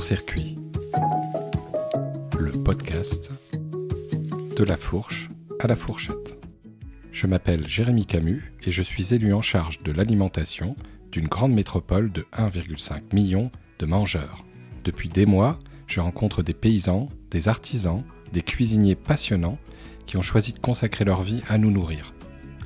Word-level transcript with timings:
Court-circuit, 0.00 0.56
le 2.38 2.52
podcast 2.52 3.30
de 4.56 4.64
la 4.64 4.78
fourche 4.78 5.28
à 5.58 5.66
la 5.66 5.76
fourchette. 5.76 6.38
Je 7.12 7.26
m'appelle 7.26 7.66
Jérémy 7.66 8.06
Camus 8.06 8.50
et 8.62 8.70
je 8.70 8.80
suis 8.80 9.12
élu 9.12 9.34
en 9.34 9.42
charge 9.42 9.82
de 9.82 9.92
l'alimentation 9.92 10.74
d'une 11.12 11.28
grande 11.28 11.52
métropole 11.52 12.10
de 12.12 12.26
1,5 12.32 13.14
million 13.14 13.50
de 13.78 13.84
mangeurs. 13.84 14.46
Depuis 14.84 15.10
des 15.10 15.26
mois, 15.26 15.58
je 15.86 16.00
rencontre 16.00 16.42
des 16.42 16.54
paysans, 16.54 17.10
des 17.30 17.48
artisans, 17.48 18.02
des 18.32 18.40
cuisiniers 18.40 18.96
passionnants 18.96 19.58
qui 20.06 20.16
ont 20.16 20.22
choisi 20.22 20.54
de 20.54 20.60
consacrer 20.60 21.04
leur 21.04 21.20
vie 21.20 21.42
à 21.46 21.58
nous 21.58 21.70
nourrir. 21.70 22.14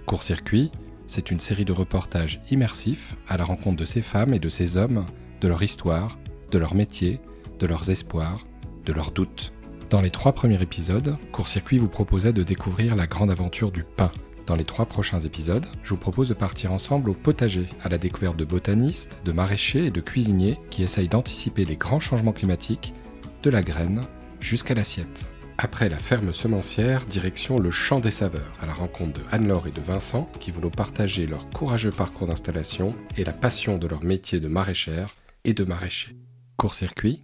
Court-circuit, 0.07 0.71
c'est 1.09 1.33
une 1.33 1.41
série 1.41 1.65
de 1.65 1.73
reportages 1.73 2.41
immersifs 2.53 3.17
à 3.27 3.37
la 3.37 3.45
rencontre 3.45 3.79
de 3.79 3.85
ces 3.85 4.03
femmes 4.03 4.35
et 4.35 4.39
de 4.39 4.51
ces 4.51 4.77
hommes, 4.77 5.05
de 5.41 5.49
leur 5.49 5.65
histoire, 5.65 6.17
de 6.55 6.59
leur 6.61 6.77
métier, 6.77 7.21
de 7.59 7.67
leurs 7.67 7.91
espoirs, 7.91 8.47
de 8.87 8.93
leurs 8.93 9.11
doutes. 9.11 9.53
Dans 9.91 10.01
les 10.01 10.13
trois 10.13 10.33
premiers 10.33 10.63
épisodes, 10.63 11.17
Court-circuit 11.33 11.79
vous 11.79 11.89
proposait 11.89 12.33
de 12.33 12.45
découvrir 12.45 12.95
la 12.95 13.09
grande 13.09 13.33
aventure 13.33 13.73
du 13.73 13.83
pain. 13.83 14.13
Dans 14.47 14.55
les 14.55 14.63
trois 14.63 14.87
prochains 14.87 15.19
épisodes, 15.19 15.67
je 15.83 15.91
vous 15.91 15.97
propose 15.97 16.29
de 16.29 16.35
partir 16.35 16.71
ensemble 16.71 17.11
au 17.11 17.15
potager, 17.15 17.67
à 17.83 17.89
la 17.89 17.99
découverte 17.99 18.37
de 18.37 18.45
botanistes, 18.45 19.19
de 19.25 19.33
maraîchers 19.33 19.87
et 19.87 19.91
de 19.91 20.01
cuisiniers 20.01 20.61
qui 20.71 20.85
essayent 20.85 21.09
d'anticiper 21.09 21.65
les 21.65 21.77
grands 21.77 21.99
changements 21.99 22.33
climatiques, 22.33 22.95
de 23.43 23.51
la 23.51 23.63
graine 23.63 24.03
jusqu'à 24.39 24.75
l'assiette. 24.75 25.33
Après 25.59 25.89
la 25.89 25.99
ferme 25.99 26.33
semencière, 26.33 27.05
direction 27.05 27.59
le 27.59 27.73
champ 27.73 27.99
des 27.99 28.13
saveurs, 28.13 28.53
à 28.63 28.67
la 28.67 28.75
rencontre 28.75 29.21
de 29.21 29.27
Anne-Laure 29.33 29.67
et 29.67 29.73
de 29.73 29.81
Vincent, 29.81 30.31
qui 30.39 30.53
vont 30.53 30.71
partager 30.71 31.27
leur 31.27 31.51
courageux 31.51 31.91
parcours 31.91 32.29
d'installation 32.29 32.95
et 33.17 33.25
la 33.25 33.33
passion 33.33 33.77
de 33.77 33.89
leur 33.89 34.05
métier 34.05 34.39
de 34.39 34.47
maraîchère 34.47 35.17
et 35.45 35.53
de 35.53 35.65
maraîcher. 35.65 36.15
Court-circuit, 36.57 37.23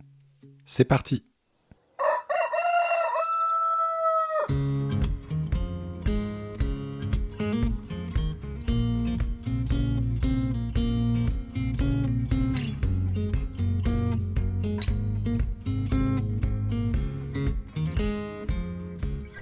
c'est 0.64 0.84
parti 0.84 1.25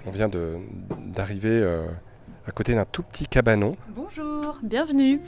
On 0.06 0.11
vient 0.11 0.28
de- 0.28 0.56
d'arriver 1.14 1.48
euh, 1.62 1.86
à 2.47 2.50
côté 2.50 2.75
d'un 2.75 2.84
tout 2.84 3.02
petit 3.02 3.27
cabanon. 3.27 3.77
Bonjour, 3.95 4.58
bienvenue. 4.62 5.20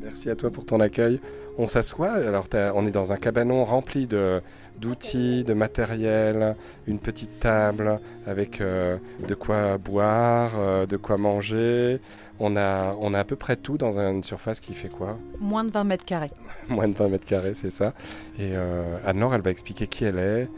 Merci 0.00 0.30
à 0.30 0.36
toi 0.36 0.50
pour 0.50 0.64
ton 0.64 0.80
accueil. 0.80 1.20
On 1.58 1.66
s'assoit, 1.66 2.12
alors 2.12 2.46
on 2.74 2.86
est 2.86 2.90
dans 2.92 3.12
un 3.12 3.16
cabanon 3.16 3.64
rempli 3.64 4.06
de- 4.06 4.40
d'outils, 4.78 5.42
de, 5.42 5.54
matériel, 5.54 6.54
une 6.86 7.00
petite 7.00 7.40
table 7.40 7.98
avec 8.26 8.60
euh, 8.60 8.96
de 9.26 9.34
quoi 9.34 9.76
boire, 9.76 10.52
euh, 10.56 10.86
de 10.86 10.96
quoi 10.96 11.16
manger. 11.16 11.98
On 12.38 12.56
a, 12.56 12.94
on 13.00 13.12
a 13.12 13.18
à 13.18 13.24
peu 13.24 13.34
près 13.34 13.56
tout 13.56 13.76
dans 13.76 13.98
une 13.98 14.22
surface 14.22 14.60
qui 14.60 14.74
fait 14.74 14.88
quoi? 14.88 15.18
Moins 15.40 15.64
de 15.64 15.70
20 15.72 15.82
mètres 15.82 16.04
carrés. 16.04 16.30
Moins 16.68 16.86
de 16.86 16.94
20 16.94 17.08
mètres 17.08 17.26
carrés, 17.26 17.54
c'est 17.54 17.70
ça. 17.72 17.92
Et 18.38 18.52
euh, 18.54 18.96
Anne-Laure, 19.04 19.34
elle 19.34 19.40
va 19.42 19.50
expliquer 19.50 19.88
qui 19.88 20.04
elle 20.04 20.18
est, 20.18 20.48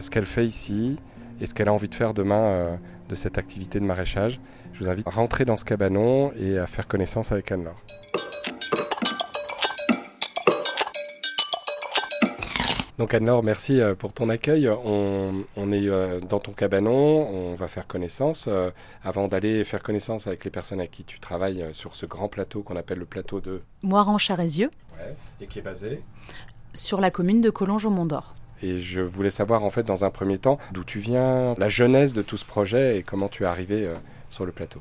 ce 0.00 0.10
qu'elle 0.10 0.26
fait 0.26 0.44
ici 0.44 0.96
et 1.40 1.46
ce 1.46 1.54
qu'elle 1.54 1.68
a 1.68 1.72
envie 1.72 1.88
de 1.88 1.94
faire 1.94 2.14
demain 2.14 2.78
de 3.08 3.14
cette 3.14 3.38
activité 3.38 3.78
de 3.78 3.84
maraîchage. 3.84 4.40
Je 4.72 4.82
vous 4.82 4.90
invite 4.90 5.06
à 5.06 5.10
rentrer 5.10 5.44
dans 5.44 5.56
ce 5.56 5.64
cabanon 5.64 6.32
et 6.36 6.58
à 6.58 6.66
faire 6.66 6.88
connaissance 6.88 7.30
avec 7.30 7.52
Anne-Laure. 7.52 7.80
Donc 12.98 13.14
Anne-Laure, 13.14 13.42
merci 13.42 13.80
euh, 13.80 13.94
pour 13.94 14.12
ton 14.12 14.28
accueil. 14.28 14.68
On, 14.68 15.44
on 15.56 15.72
est 15.72 15.88
euh, 15.88 16.20
dans 16.20 16.40
ton 16.40 16.52
cabanon, 16.52 16.92
on 16.92 17.54
va 17.54 17.66
faire 17.66 17.86
connaissance. 17.86 18.46
Euh, 18.48 18.70
Avant 19.02 19.28
d'aller 19.28 19.64
faire 19.64 19.82
connaissance 19.82 20.26
avec 20.26 20.44
les 20.44 20.50
personnes 20.50 20.78
avec 20.78 20.90
qui 20.90 21.04
tu 21.04 21.18
travailles 21.18 21.64
sur 21.72 21.94
ce 21.94 22.04
grand 22.04 22.28
plateau 22.28 22.62
qu'on 22.62 22.76
appelle 22.76 22.98
le 22.98 23.06
plateau 23.06 23.40
de... 23.40 23.62
Moiran-Charézieux, 23.82 24.70
Ouais, 24.98 25.16
et 25.40 25.46
qui 25.46 25.58
est 25.58 25.62
basé 25.62 26.02
sur 26.74 27.00
la 27.00 27.10
commune 27.10 27.40
de 27.40 27.50
Collonges 27.50 27.86
au 27.86 27.90
Mont 27.90 28.04
d'Or. 28.06 28.34
Et 28.62 28.78
je 28.78 29.00
voulais 29.00 29.30
savoir 29.30 29.64
en 29.64 29.70
fait 29.70 29.82
dans 29.82 30.04
un 30.04 30.10
premier 30.10 30.38
temps 30.38 30.58
d'où 30.72 30.84
tu 30.84 30.98
viens, 31.00 31.54
la 31.58 31.68
jeunesse 31.68 32.12
de 32.12 32.22
tout 32.22 32.36
ce 32.36 32.44
projet 32.44 32.98
et 32.98 33.02
comment 33.02 33.28
tu 33.28 33.42
es 33.42 33.46
arrivé 33.46 33.90
sur 34.28 34.44
le 34.46 34.52
plateau. 34.52 34.80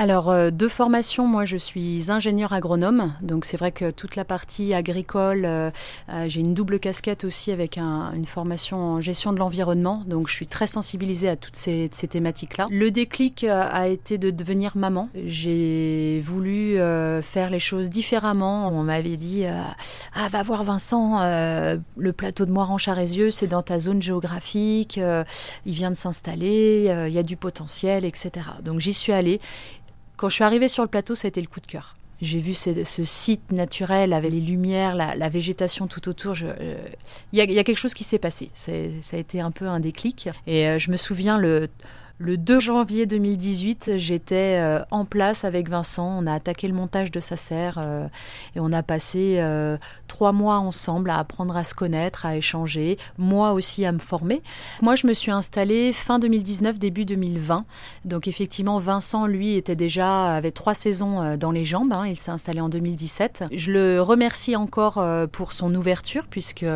Alors, 0.00 0.30
euh, 0.30 0.50
de 0.52 0.68
formation, 0.68 1.26
moi 1.26 1.44
je 1.44 1.56
suis 1.56 2.12
ingénieur 2.12 2.52
agronome, 2.52 3.14
donc 3.20 3.44
c'est 3.44 3.56
vrai 3.56 3.72
que 3.72 3.90
toute 3.90 4.14
la 4.14 4.24
partie 4.24 4.72
agricole, 4.72 5.44
euh, 5.44 5.72
euh, 6.08 6.26
j'ai 6.28 6.38
une 6.38 6.54
double 6.54 6.78
casquette 6.78 7.24
aussi 7.24 7.50
avec 7.50 7.78
un- 7.78 8.12
une 8.14 8.24
formation 8.24 8.76
en 8.78 9.00
gestion 9.00 9.32
de 9.32 9.40
l'environnement, 9.40 10.04
donc 10.06 10.28
je 10.28 10.34
suis 10.34 10.46
très 10.46 10.68
sensibilisée 10.68 11.28
à 11.28 11.34
toutes 11.34 11.56
ces, 11.56 11.90
thématiques-là. 12.08 12.68
Le 12.70 12.92
déclic 12.92 13.42
euh, 13.42 13.66
a 13.68 13.88
été 13.88 14.18
de 14.18 14.30
devenir 14.30 14.76
maman. 14.76 15.08
J'ai 15.26 16.22
voulu 16.24 16.76
faire 17.22 17.50
les 17.50 17.58
choses 17.58 17.90
différemment. 17.90 18.68
On 18.68 18.84
m'avait 18.84 19.16
dit 19.16 19.46
Ah, 20.14 20.28
va 20.28 20.42
voir 20.44 20.62
Vincent, 20.62 21.18
le 21.22 22.12
plateau 22.12 22.46
de 22.46 22.52
Moiran-Charézieux, 22.52 23.32
c'est 23.32 23.48
dans 23.48 23.62
ta 23.62 23.80
zone 23.80 24.00
géographique, 24.00 25.00
il 25.66 25.72
vient 25.72 25.90
de 25.90 25.96
s'installer, 25.96 26.84
il 27.08 27.12
y 27.12 27.18
a 27.18 27.22
du 27.24 27.36
potentiel, 27.36 28.04
etc. 28.04 28.46
Donc 28.62 28.78
j'y 28.78 28.92
suis 28.92 29.12
allée. 29.12 29.40
Quand 30.18 30.28
je 30.28 30.34
suis 30.34 30.44
arrivée 30.44 30.66
sur 30.66 30.82
le 30.82 30.88
plateau, 30.88 31.14
ça 31.14 31.26
a 31.26 31.30
été 31.30 31.40
le 31.40 31.46
coup 31.46 31.60
de 31.60 31.66
cœur. 31.66 31.96
J'ai 32.20 32.40
vu 32.40 32.52
ce, 32.52 32.72
site 33.04 33.52
naturel 33.52 34.12
avec 34.12 34.32
les 34.32 34.40
lumières, 34.40 34.96
la, 34.96 35.28
végétation 35.28 35.86
tout 35.86 36.08
autour. 36.08 36.34
euh, 36.42 36.76
Il 37.32 37.38
y, 37.38 37.40
a- 37.40 37.46
quelque 37.64 37.78
chose 37.78 37.94
qui 37.94 38.02
s'est 38.02 38.18
passé. 38.18 38.50
Ça 38.54 38.72
a 38.72 39.16
été 39.16 39.40
un 39.40 39.52
peu 39.52 39.68
un 39.68 39.78
déclic. 39.78 40.28
Et 40.48 40.66
euh, 40.66 40.78
je 40.78 40.90
me 40.90 40.96
souviens, 40.96 41.38
le, 41.38 41.68
le 42.20 42.36
2 42.36 42.58
janvier 42.58 43.06
2018, 43.06 43.92
j'étais 43.96 44.58
euh, 44.58 44.82
en 44.90 45.04
place 45.04 45.44
avec 45.44 45.68
Vincent. 45.68 46.18
On 46.18 46.26
a 46.26 46.34
attaqué 46.34 46.66
le 46.66 46.74
montage 46.74 47.12
de 47.12 47.20
sa 47.20 47.36
serre 47.36 47.76
euh, 47.78 48.08
et 48.56 48.60
on 48.60 48.72
a 48.72 48.82
passé 48.82 49.36
euh, 49.38 49.78
trois 50.08 50.32
mois 50.32 50.58
ensemble 50.58 51.10
à 51.10 51.18
apprendre 51.18 51.56
à 51.56 51.62
se 51.62 51.74
connaître, 51.74 52.26
à 52.26 52.36
échanger, 52.36 52.98
moi 53.18 53.52
aussi 53.52 53.84
à 53.84 53.92
me 53.92 54.00
former. 54.00 54.42
Moi, 54.82 54.96
je 54.96 55.06
me 55.06 55.12
suis 55.12 55.30
installée 55.30 55.92
fin 55.92 56.18
2019, 56.18 56.80
début 56.80 57.04
2020. 57.04 57.64
Donc 58.04 58.26
effectivement, 58.26 58.80
Vincent, 58.80 59.28
lui, 59.28 59.54
était 59.54 59.76
déjà 59.76 60.34
avait 60.34 60.50
trois 60.50 60.74
saisons 60.74 61.36
dans 61.36 61.52
les 61.52 61.64
jambes. 61.64 61.92
hein. 61.92 62.06
Il 62.06 62.16
s'est 62.16 62.32
installé 62.32 62.60
en 62.60 62.68
2017. 62.68 63.44
Je 63.52 63.70
le 63.70 64.00
remercie 64.00 64.56
encore 64.56 65.04
pour 65.30 65.52
son 65.52 65.72
ouverture 65.74 66.26
puisque 66.28 66.66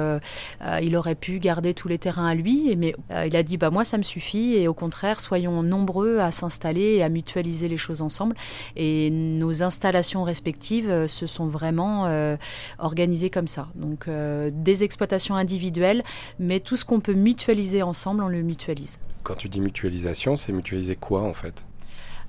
il 0.83 0.97
aurait 0.97 1.15
pu 1.17 1.41
garder 1.41 1.75
tous 1.75 1.89
les 1.89 1.99
terrains 1.99 2.29
à 2.29 2.35
lui, 2.35 2.77
mais 2.77 2.95
il 3.27 3.35
a 3.35 3.43
dit 3.43 3.57
bah 3.57 3.71
moi 3.71 3.85
ça 3.85 3.99
me 3.99 4.03
suffit 4.03 4.55
et 4.55 4.69
au 4.69 4.75
contraire 4.75 5.21
soyons 5.33 5.63
nombreux 5.63 6.19
à 6.19 6.31
s'installer 6.31 6.97
et 6.97 7.03
à 7.03 7.09
mutualiser 7.09 7.67
les 7.67 7.79
choses 7.79 8.03
ensemble. 8.03 8.37
Et 8.77 9.09
nos 9.11 9.63
installations 9.63 10.25
respectives 10.25 10.91
euh, 10.91 11.09
se 11.09 11.27
sont 11.27 11.47
vraiment 11.47 12.05
euh, 12.05 12.37
organisées 12.79 13.31
comme 13.31 13.47
ça. 13.47 13.69
Donc 13.75 14.09
euh, 14.09 14.51
des 14.53 14.85
exploitations 14.85 15.35
individuelles, 15.35 16.05
mais 16.39 16.61
tout 16.61 16.77
ce 16.77 16.85
qu'on 16.85 17.01
peut 17.01 17.15
mutualiser 17.15 17.83
ensemble, 17.83 18.23
on 18.23 18.29
le 18.29 18.43
mutualise. 18.43 19.01
Quand 19.23 19.37
tu 19.37 19.49
dis 19.49 19.63
mutualisation, 19.63 20.37
c'est 20.37 20.53
mutualiser 20.53 20.97
quoi 20.97 21.23
en 21.23 21.33
fait? 21.33 21.65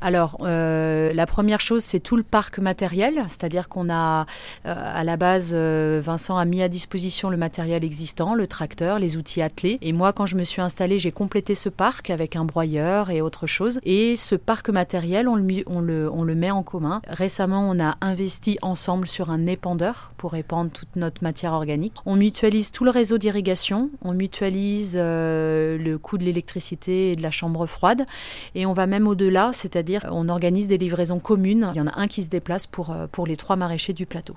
Alors, 0.04 0.36
euh, 0.42 1.14
la 1.14 1.26
première 1.26 1.62
chose, 1.62 1.82
c'est 1.82 2.02
tout 2.02 2.18
le 2.18 2.24
parc 2.24 2.60
matériel, 2.60 3.24
c'est-à-dire 3.30 3.70
qu'on 3.70 3.90
a, 3.90 4.26
euh, 4.66 4.76
à 4.76 5.06
la 5.06 5.16
base, 5.16 5.52
euh, 5.54 6.02
Vincent 6.04 6.38
a 6.38 6.44
mis 6.44 6.62
à 6.62 6.68
disposition 6.68 7.30
le 7.30 7.38
matériel 7.38 7.86
existant, 7.86 8.36
le 8.36 8.46
tracteur, 8.46 9.00
les 9.00 9.16
outils 9.16 9.42
attelés. 9.42 9.78
Et 9.82 9.94
moi, 9.94 10.12
quand 10.12 10.26
je 10.26 10.36
me 10.36 10.44
suis 10.44 10.62
installée, 10.62 10.98
j'ai 10.98 11.14
complété 11.14 11.56
ce 11.56 11.70
parc 11.70 12.10
avec 12.10 12.36
un 12.36 12.44
broyeur 12.44 13.12
et 13.12 13.22
autre 13.22 13.48
chose. 13.48 13.80
Et 13.84 14.18
ce 14.18 14.36
parc 14.36 14.68
matériel, 14.68 15.30
on 15.30 15.38
le, 15.38 16.36
met 16.36 16.52
en 16.52 16.64
commun. 16.64 17.02
Récemment, 17.08 17.70
on 17.70 17.80
a 17.80 17.96
investi 18.02 18.58
ensemble 18.62 19.08
sur 19.08 19.32
un 19.32 19.48
épandeur 19.48 20.12
pour 20.18 20.36
épandre 20.36 20.70
toute 20.70 20.98
notre 20.98 21.24
matière 21.24 21.54
organique. 21.54 21.94
On 22.06 22.18
mutualise 22.18 22.74
tout 22.74 22.84
le 22.84 22.92
réseau 22.92 23.18
d'irrigation, 23.18 23.90
on 24.02 24.12
mutualise 24.12 24.98
le 24.98 25.96
coût 25.96 26.18
de 26.18 26.26
l'électricité 26.26 27.14
et 27.14 27.16
de 27.16 27.22
la 27.22 27.32
chambre 27.32 27.66
froide. 27.68 28.06
Et 28.54 28.66
on 28.66 28.74
va 28.74 28.86
même 28.86 29.08
au-delà, 29.08 29.52
c'est-à-dire 29.54 29.93
on 30.10 30.30
organise 30.30 30.68
des 30.68 30.78
livraisons 30.78 31.20
communes. 31.20 31.72
Il 31.74 31.78
y 31.78 31.82
en 31.82 31.88
a 31.88 32.00
un 32.00 32.08
qui 32.08 32.24
se 32.24 32.30
déplace 32.30 32.68
pour, 32.68 32.92
euh, 32.92 33.08
pour 33.08 33.28
les 33.28 33.36
trois 33.36 33.56
maraîchers 33.56 33.94
du 33.94 34.06
plateau. 34.06 34.36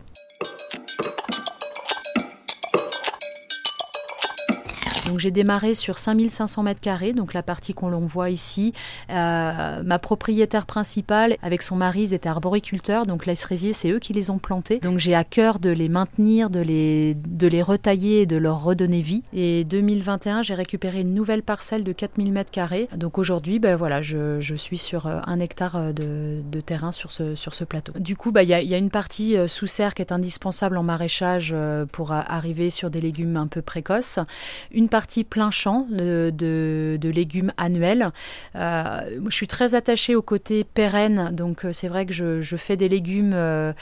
Donc 5.09 5.21
j'ai 5.21 5.31
démarré 5.31 5.75
sur 5.75 5.99
5500 5.99 6.65
mètres 6.65 6.81
carrés, 6.81 7.13
donc 7.13 7.33
la 7.33 7.43
partie 7.43 7.75
qu'on 7.75 7.91
voit 8.01 8.31
ici. 8.31 8.73
Euh, 9.11 9.83
ma 9.85 9.99
propriétaire 9.99 10.67
principale, 10.67 11.37
avec 11.43 11.63
son 11.63 11.77
mari, 11.77 12.03
ils 12.03 12.15
étaient 12.15 12.29
arboriculteurs, 12.29 13.07
donc 13.07 13.25
les 13.25 13.37
cerisiers, 13.37 13.73
c'est 13.73 13.91
eux 13.91 14.01
qui 14.01 14.13
les 14.13 14.31
ont 14.31 14.39
plantés. 14.39 14.79
Donc 14.81 14.99
j'ai 14.99 15.15
à 15.15 15.23
cœur 15.23 15.61
de 15.61 15.71
les 15.71 15.89
maintenir, 15.89 16.51
de 16.51 16.61
les, 16.61 17.15
de 17.15 17.47
les 17.47 17.63
retailler 17.63 18.23
et 18.23 18.27
de 18.27 18.37
leur 18.37 18.63
redonner 18.63 19.01
vie. 19.01 19.23
Et 19.33 19.65
2021, 19.65 20.43
j'ai 20.43 20.55
récupéré 20.55 21.03
une 21.03 21.15
nouvelle 21.15 21.43
parcelle 21.43 21.85
de 21.85 21.93
4000 21.93 22.33
mètres 22.33 22.51
carrés. 22.51 22.89
Donc 22.97 23.19
aujourd'hui, 23.19 23.59
ben 23.61 23.77
voilà, 23.77 24.03
je, 24.03 24.41
je, 24.41 24.55
suis 24.57 24.79
sur 24.79 25.07
euh, 25.07 25.21
un 25.27 25.39
hectare 25.39 25.77
euh, 25.77 25.93
de, 25.93 26.43
de, 26.51 26.61
terrain 26.61 26.91
sur 26.91 27.13
ce, 27.13 27.37
sur 27.37 27.55
ce 27.55 27.63
plateau. 27.63 27.93
Du 27.99 28.17
coup, 28.17 28.33
ben, 28.33 28.43
il 28.43 28.49
y, 28.49 28.55
a, 28.55 28.63
y, 28.63 28.75
a, 28.75 28.79
une 28.79 28.91
partie 28.91 29.37
sous 29.47 29.67
serre 29.67 29.95
qui 29.95 30.03
est 30.03 30.13
indispensable 30.13 30.77
en 30.77 30.83
maraîchage 30.83 31.55
pour 31.93 32.13
arriver 32.13 32.71
sur 32.71 32.91
des 32.91 33.01
légumes 33.01 33.37
un 33.37 33.47
peu 33.47 33.63
précoces. 33.63 34.19
Une 34.73 34.89
partie 34.97 35.25
plein 35.25 35.51
champ 35.51 35.87
de, 35.91 36.33
de, 36.35 36.97
de 36.99 37.09
légumes 37.11 37.53
annuels. 37.59 38.13
Euh, 38.55 39.01
je 39.27 39.35
suis 39.35 39.47
très 39.47 39.75
attachée 39.75 40.15
au 40.15 40.23
côté 40.23 40.65
pérenne, 40.65 41.33
donc 41.35 41.67
euh, 41.67 41.73
c'est 41.75 41.89
vrai 41.89 42.07
que 42.07 42.15
je, 42.15 42.41
je, 42.41 42.57
fais 42.57 42.79
des 42.79 42.89
légumes. 42.89 43.35
Euh, 43.35 43.75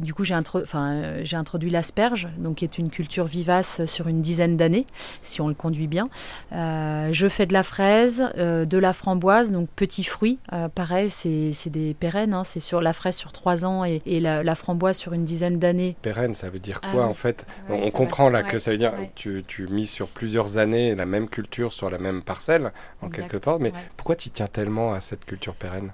du 0.00 0.14
coup, 0.14 0.24
j'ai 0.24 0.32
introduit 0.32 1.68
l'asperge, 1.68 2.28
donc 2.38 2.56
qui 2.56 2.64
est 2.64 2.78
une 2.78 2.88
culture 2.88 3.26
vivace 3.26 3.84
sur 3.84 4.08
une 4.08 4.22
dizaine 4.22 4.56
d'années, 4.56 4.86
si 5.20 5.42
on 5.42 5.48
le 5.48 5.54
conduit 5.54 5.86
bien. 5.86 6.08
je 6.50 7.26
fais 7.28 7.44
de 7.44 7.52
la 7.52 7.62
fraise, 7.62 8.26
de 8.38 8.78
la 8.78 8.94
framboise, 8.94 9.52
donc 9.52 9.68
petits 9.68 10.04
fruits. 10.04 10.38
pareil, 10.74 11.10
c'est 11.10 11.52
des 11.68 11.92
pérennes, 11.92 12.32
hein, 12.32 12.44
c'est 12.44 12.60
sur 12.60 12.80
la 12.80 12.94
fraise 12.94 13.16
sur 13.16 13.32
trois 13.32 13.66
ans 13.66 13.84
et, 13.84 14.00
et 14.06 14.18
la, 14.18 14.42
la, 14.42 14.54
framboise 14.54 14.96
sur 14.96 15.12
une 15.12 15.26
dizaine 15.26 15.58
d'années. 15.58 15.94
Pérenne, 16.00 16.34
ça 16.34 16.48
veut 16.48 16.58
dire 16.58 16.80
quoi 16.80 17.04
ah, 17.04 17.08
en 17.08 17.14
fait? 17.14 17.46
Ouais, 17.68 17.78
On 17.84 17.90
comprend 17.90 18.30
là 18.30 18.42
que 18.42 18.58
ça 18.58 18.70
veut 18.70 18.78
dire 18.78 18.92
tu, 19.14 19.44
tu 19.46 19.66
mises 19.68 19.90
sur 19.90 20.08
plusieurs 20.22 20.56
années 20.56 20.94
la 20.94 21.04
même 21.04 21.28
culture 21.28 21.72
sur 21.72 21.90
la 21.90 21.98
même 21.98 22.22
parcelle, 22.22 22.72
en 23.00 23.08
exact, 23.08 23.22
quelque 23.22 23.38
part. 23.38 23.58
Mais 23.58 23.72
ouais. 23.72 23.78
pourquoi 23.96 24.14
tu 24.14 24.30
tiens 24.30 24.46
tellement 24.46 24.94
à 24.94 25.00
cette 25.00 25.24
culture 25.24 25.56
pérenne? 25.56 25.90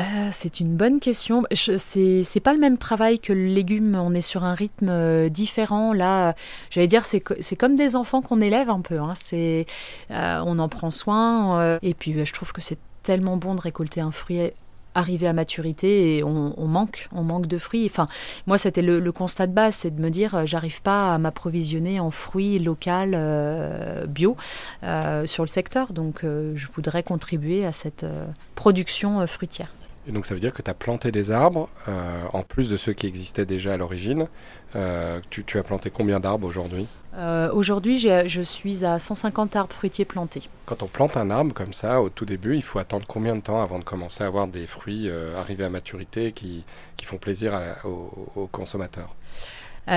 Euh, 0.00 0.28
c'est 0.32 0.60
une 0.60 0.76
bonne 0.76 1.00
question. 1.00 1.44
C'est 1.50 2.40
pas 2.40 2.52
le 2.52 2.58
même 2.58 2.76
travail 2.76 3.18
que 3.18 3.32
le 3.32 3.46
légume. 3.46 3.94
On 3.94 4.12
est 4.12 4.20
sur 4.20 4.44
un 4.44 4.52
rythme 4.52 4.90
euh, 4.90 5.30
différent. 5.30 5.94
Là, 5.94 6.34
j'allais 6.68 6.88
dire, 6.88 7.06
c'est 7.06 7.22
comme 7.56 7.74
des 7.74 7.96
enfants 7.96 8.20
qu'on 8.20 8.42
élève 8.42 8.68
un 8.68 8.82
peu. 8.82 8.98
Hein. 8.98 9.14
C'est, 9.16 9.64
euh, 10.10 10.42
on 10.44 10.58
en 10.58 10.68
prend 10.68 10.90
soin. 10.90 11.78
Et 11.80 11.94
puis, 11.94 12.22
je 12.22 12.32
trouve 12.34 12.52
que 12.52 12.60
c'est 12.60 12.78
tellement 13.02 13.38
bon 13.38 13.54
de 13.54 13.62
récolter 13.62 14.02
un 14.02 14.10
fruit 14.10 14.50
arrivé 14.94 15.26
à 15.26 15.32
maturité 15.32 16.16
et 16.16 16.24
on, 16.24 16.66
manque, 16.66 17.08
on 17.12 17.22
manque 17.22 17.46
de 17.46 17.58
fruits. 17.58 17.86
Enfin, 17.86 18.08
moi, 18.46 18.58
c'était 18.58 18.82
le, 18.82 19.12
constat 19.12 19.46
de 19.46 19.52
base, 19.52 19.76
c'est 19.76 19.94
de 19.94 20.00
me 20.00 20.10
dire, 20.10 20.46
j'arrive 20.46 20.82
pas 20.82 21.14
à 21.14 21.18
m'approvisionner 21.18 22.00
en 22.00 22.10
fruits 22.10 22.58
locaux, 22.58 22.90
euh, 22.90 24.06
bio, 24.06 24.36
euh, 24.82 25.26
sur 25.26 25.44
le 25.44 25.48
secteur. 25.48 25.92
Donc, 25.92 26.24
euh, 26.24 26.52
je 26.56 26.66
voudrais 26.72 27.02
contribuer 27.02 27.66
à 27.66 27.72
cette 27.72 28.06
production 28.54 29.26
fruitière. 29.26 29.72
Et 30.08 30.12
donc 30.12 30.26
ça 30.26 30.34
veut 30.34 30.40
dire 30.40 30.52
que 30.52 30.62
tu 30.62 30.70
as 30.70 30.74
planté 30.74 31.12
des 31.12 31.30
arbres, 31.30 31.68
euh, 31.88 32.22
en 32.32 32.42
plus 32.42 32.70
de 32.70 32.76
ceux 32.76 32.92
qui 32.92 33.06
existaient 33.06 33.46
déjà 33.46 33.74
à 33.74 33.76
l'origine. 33.76 34.28
Euh, 34.74 35.20
tu, 35.30 35.58
as 35.58 35.62
planté 35.62 35.90
combien 35.90 36.20
d'arbres 36.20 36.46
aujourd'hui? 36.46 36.86
Euh, 37.16 37.50
Aujourd'hui, 37.52 37.98
je 37.98 38.40
suis 38.42 38.84
à 38.84 38.98
150 38.98 39.56
arbres 39.56 39.72
fruitiers 39.72 40.04
plantés. 40.04 40.42
Quand 40.66 40.82
on 40.82 40.86
plante 40.86 41.16
un 41.16 41.30
arbre 41.30 41.52
comme 41.54 41.72
ça, 41.72 42.00
au 42.00 42.08
tout 42.08 42.24
début, 42.24 42.56
il 42.56 42.62
faut 42.62 42.78
attendre 42.78 43.04
combien 43.08 43.34
de 43.36 43.40
temps 43.40 43.62
avant 43.62 43.78
de 43.78 43.84
commencer 43.84 44.24
à 44.24 44.26
avoir 44.26 44.46
des 44.46 44.66
fruits 44.66 45.08
euh, 45.08 45.38
arrivés 45.38 45.64
à 45.64 45.70
maturité 45.70 46.32
qui, 46.32 46.64
qui 46.96 47.06
font 47.06 47.18
plaisir 47.18 47.54
à, 47.54 47.86
aux, 47.86 48.30
aux, 48.36 48.46
consommateurs 48.46 49.14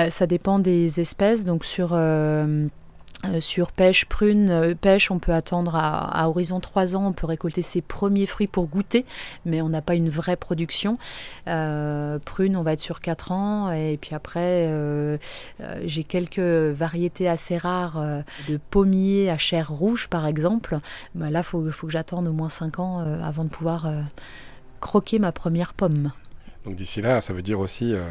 Ça 0.10 0.28
dépend 0.28 0.60
des 0.60 1.00
espèces. 1.00 1.46
Donc 1.46 1.66
sur 1.66 1.94
euh, 3.26 3.40
sur 3.40 3.72
pêche, 3.72 4.06
prune, 4.06 4.50
euh, 4.50 4.76
pêche, 4.76 5.10
on 5.10 5.20
peut 5.20 5.34
attendre 5.34 5.76
à, 5.76 6.28
horizon 6.28 6.60
3 6.60 6.96
ans, 6.96 7.08
on 7.08 7.14
peut 7.14 7.26
récolter 7.26 7.62
ses 7.62 7.82
premiers 7.82 8.26
fruits 8.26 8.48
pour 8.48 8.68
goûter, 8.68 9.06
mais 9.46 9.62
on 9.62 9.70
n'a 9.70 9.82
pas 9.82 9.96
une 9.96 10.10
vraie 10.10 10.36
production. 10.36 10.98
Euh, 11.48 12.20
prune, 12.20 12.58
on 12.58 12.64
va 12.64 12.74
être 12.74 12.82
sur 12.82 13.00
4 13.00 13.32
ans, 13.32 13.72
et 13.72 13.98
puis 14.02 14.14
après, 14.14 14.70
j'ai 15.86 16.04
quelques 16.04 16.40
variétés 16.40 17.30
assez 17.30 17.58
rares 17.58 18.04
de 18.48 18.60
pommiers 18.70 19.30
à 19.30 19.38
chair 19.38 19.72
rouge, 19.72 20.08
par 20.10 20.28
exemple. 20.28 20.80
Bah 21.16 21.30
là, 21.30 21.40
il 21.40 21.44
faut, 21.44 21.72
faut, 21.72 21.88
que 21.88 21.94
j'attende 21.94 22.28
au 22.28 22.34
moins 22.34 22.50
5 22.50 22.80
ans 22.80 23.00
avant 23.00 23.44
de 23.44 23.50
pouvoir 23.50 23.88
croquer 24.80 25.20
ma 25.20 25.32
première 25.32 25.74
pomme. 25.74 26.12
Donc 26.66 26.76
d'ici 26.76 27.02
là, 27.02 27.20
ça 27.20 27.34
veut 27.34 27.42
dire 27.42 27.60
aussi, 27.60 27.94
euh, 27.94 28.02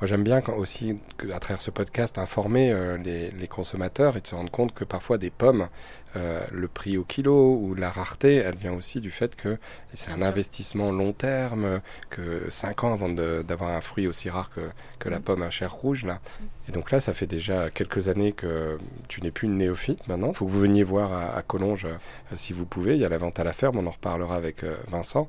moi 0.00 0.06
j'aime 0.06 0.24
bien 0.24 0.40
quand 0.40 0.54
aussi 0.54 0.96
à 1.30 1.38
travers 1.40 1.60
ce 1.60 1.70
podcast 1.70 2.16
informer 2.18 2.72
euh, 2.72 2.96
les, 2.96 3.30
les, 3.32 3.48
consommateurs 3.48 4.16
et 4.16 4.22
de 4.22 4.26
se 4.26 4.34
rendre 4.34 4.50
compte 4.50 4.72
que 4.72 4.84
parfois 4.84 5.18
des 5.18 5.28
pommes, 5.28 5.68
euh, 6.16 6.40
le 6.50 6.68
prix 6.68 6.96
au 6.96 7.04
kilo 7.04 7.58
ou 7.60 7.74
la 7.74 7.90
rareté, 7.90 8.36
elle 8.36 8.56
vient 8.56 8.72
aussi 8.72 9.02
du 9.02 9.10
fait 9.10 9.36
que 9.36 9.58
c'est 9.92 10.10
un 10.10 10.18
sûr. 10.18 10.26
investissement 10.26 10.90
long 10.90 11.12
terme, 11.12 11.82
que 12.08 12.48
5 12.48 12.84
ans 12.84 12.94
avant 12.94 13.10
d'avoir 13.10 13.70
un 13.70 13.82
fruit 13.82 14.06
aussi 14.06 14.30
rare 14.30 14.50
que, 14.54 14.62
que 14.98 15.10
la 15.10 15.20
pomme 15.20 15.42
à 15.42 15.50
chair 15.50 15.74
rouge 15.74 16.06
là. 16.06 16.20
Et 16.66 16.72
donc 16.72 16.90
là, 16.90 17.00
ça 17.00 17.12
fait 17.12 17.26
déjà 17.26 17.68
quelques 17.68 18.08
années 18.08 18.32
que 18.32 18.78
tu 19.08 19.20
n'es 19.20 19.30
plus 19.30 19.48
une 19.48 19.58
néophyte 19.58 20.08
maintenant. 20.08 20.28
Il 20.28 20.34
faut 20.34 20.46
que 20.46 20.50
vous 20.50 20.60
veniez 20.60 20.82
voir 20.82 21.12
à, 21.12 21.36
à 21.36 21.42
Collonges 21.42 21.88
si 22.36 22.54
vous 22.54 22.64
pouvez. 22.64 22.94
Il 22.94 23.00
y 23.00 23.04
a 23.04 23.10
la 23.10 23.18
vente 23.18 23.38
à 23.38 23.44
la 23.44 23.52
ferme, 23.52 23.76
on 23.76 23.86
en 23.86 23.90
reparlera 23.90 24.36
avec 24.36 24.64
Vincent. 24.88 25.28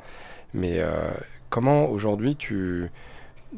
Mais 0.54 0.82
Comment 1.50 1.86
aujourd'hui 1.90 2.36
tu, 2.36 2.92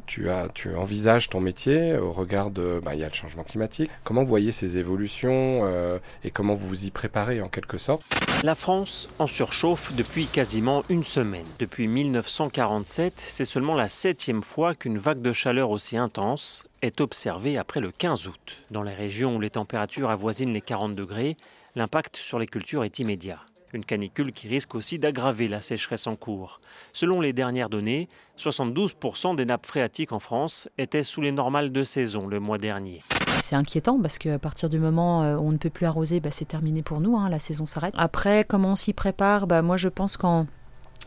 tu, 0.06 0.30
as, 0.30 0.48
tu 0.50 0.74
envisages 0.76 1.30
ton 1.30 1.42
métier 1.42 1.98
au 1.98 2.12
regard 2.12 2.52
de... 2.52 2.82
Bah, 2.84 2.96
il 2.96 3.02
y 3.02 3.04
a 3.04 3.10
le 3.10 3.14
changement 3.14 3.44
climatique? 3.44 3.90
Comment 4.04 4.22
vous 4.22 4.30
voyez 4.30 4.52
ces 4.52 4.78
évolutions 4.78 5.62
euh, 5.66 6.00
et 6.24 6.32
comment 6.32 6.54
vous 6.54 6.68
vous 6.68 6.86
y 6.86 6.92
préparez 6.92 7.42
en 7.42 7.50
quelque 7.50 7.78
sorte? 7.78 8.04
La 8.44 8.56
France 8.56 9.10
en 9.20 9.28
surchauffe 9.28 9.94
depuis 9.94 10.28
quasiment 10.28 10.84
une 10.90 11.04
semaine. 11.04 11.46
Depuis 11.60 11.88
1947, 11.88 13.14
c'est 13.18 13.46
seulement 13.46 13.76
la 13.76 13.88
septième 13.88 14.42
fois 14.42 14.74
qu'une 14.74 14.98
vague 14.98 15.22
de 15.22 15.34
chaleur 15.34 15.70
aussi 15.70 15.98
intense 15.98 16.66
est 16.82 17.02
observée 17.02 17.58
après 17.58 17.82
le 17.82 17.92
15 17.92 18.28
août. 18.28 18.64
Dans 18.72 18.84
les 18.84 18.94
régions 18.94 19.36
où 19.36 19.40
les 19.40 19.52
températures 19.52 20.10
avoisinent 20.10 20.54
les 20.54 20.62
40 20.62 20.96
degrés, 20.96 21.38
l'impact 21.76 22.18
sur 22.18 22.40
les 22.40 22.48
cultures 22.48 22.84
est 22.84 23.00
immédiat. 23.00 23.40
Une 23.74 23.86
canicule 23.86 24.34
qui 24.34 24.48
risque 24.48 24.76
aussi 24.76 25.00
d'aggraver 25.00 25.48
la 25.48 25.62
sécheresse 25.62 26.08
en 26.08 26.16
cours. 26.16 26.60
Selon 26.94 27.22
les 27.22 27.34
dernières 27.34 27.70
données, 27.70 28.10
72% 28.38 29.36
des 29.36 29.46
nappes 29.46 29.66
phréatiques 29.66 30.12
en 30.12 30.20
France 30.20 30.70
étaient 30.78 31.04
sous 31.04 31.22
les 31.22 31.32
normales 31.32 31.72
de 31.72 31.84
saison 31.84 32.28
le 32.28 32.40
mois 32.40 32.58
dernier. 32.58 33.00
C'est 33.40 33.56
inquiétant 33.56 34.00
parce 34.00 34.18
qu'à 34.18 34.40
partir 34.40 34.70
du 34.70 34.78
moment 34.78 35.22
où 35.36 35.48
on 35.48 35.52
ne 35.52 35.58
peut 35.58 35.70
plus 35.70 35.86
arroser, 35.86 36.20
bah, 36.20 36.30
c'est 36.32 36.46
terminé 36.46 36.82
pour 36.82 37.00
nous, 37.00 37.18
hein, 37.18 37.30
la 37.30 37.40
saison 37.40 37.66
s'arrête. 37.66 37.94
Après, 37.98 38.46
comment 38.48 38.74
on 38.74 38.76
s'y 38.76 38.94
prépare? 38.94 39.48
Bah, 39.48 39.62
Moi, 39.62 39.78
je 39.78 39.90
pense 39.90 40.18
qu'en 40.18 40.46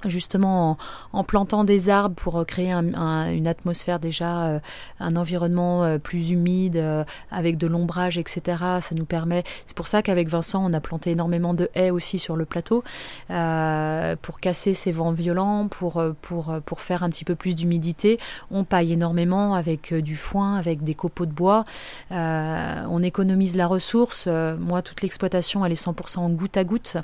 justement 0.06 0.76
en, 1.12 1.24
plantant 1.24 1.64
des 1.64 1.88
arbres 1.88 2.14
pour 2.14 2.44
créer 2.46 2.72
un, 2.72 2.94
un, 2.94 3.30
une 3.30 3.46
atmosphère 3.46 3.98
déjà, 3.98 4.46
euh, 4.46 4.60
un 5.00 5.16
environnement 5.16 5.84
euh, 5.84 5.98
plus 5.98 6.30
humide, 6.30 6.76
euh, 6.76 7.04
avec 7.30 7.56
de 7.56 7.66
l'ombrage, 7.66 8.18
etc. 8.18 8.58
Ça 8.80 8.94
nous 8.94 9.04
permet. 9.04 9.42
C'est 9.66 9.76
pour 9.76 9.88
ça 9.88 10.02
qu'avec 10.02 10.28
Vincent, 10.28 10.64
on 10.64 10.72
a 10.72 10.80
planté 10.80 11.10
énormément 11.12 11.54
de 11.54 11.70
haies 11.74 11.90
aussi 11.90 12.18
sur 12.18 12.36
le 12.36 12.44
plateau 12.44 12.84
euh, 13.30 14.16
pour 14.20 14.40
casser 14.40 14.74
ces 14.74 14.92
vents 14.92 15.12
violents, 15.12 15.68
pour, 15.68 16.02
pour, 16.22 16.54
pour 16.64 16.80
faire 16.80 17.02
un 17.02 17.10
petit 17.10 17.24
peu 17.24 17.34
plus 17.34 17.54
d'humidité. 17.54 18.18
On 18.50 18.64
paille 18.64 18.92
énormément 18.92 19.54
avec 19.54 19.94
du 19.94 20.16
foin, 20.16 20.56
avec 20.56 20.82
des 20.82 20.94
copeaux 20.94 21.26
de 21.26 21.32
bois. 21.32 21.64
on 22.10 23.02
économise 23.02 23.56
la 23.56 23.66
ressource. 23.66 24.26
moi, 24.26 24.82
toute 24.82 25.02
l'exploitation, 25.02 25.64
elle 25.64 25.72
est 25.72 25.82
100% 25.82 26.18
en 26.18 26.30
goutte 26.30 26.56
à 26.56 26.64
goutte. 26.64 26.96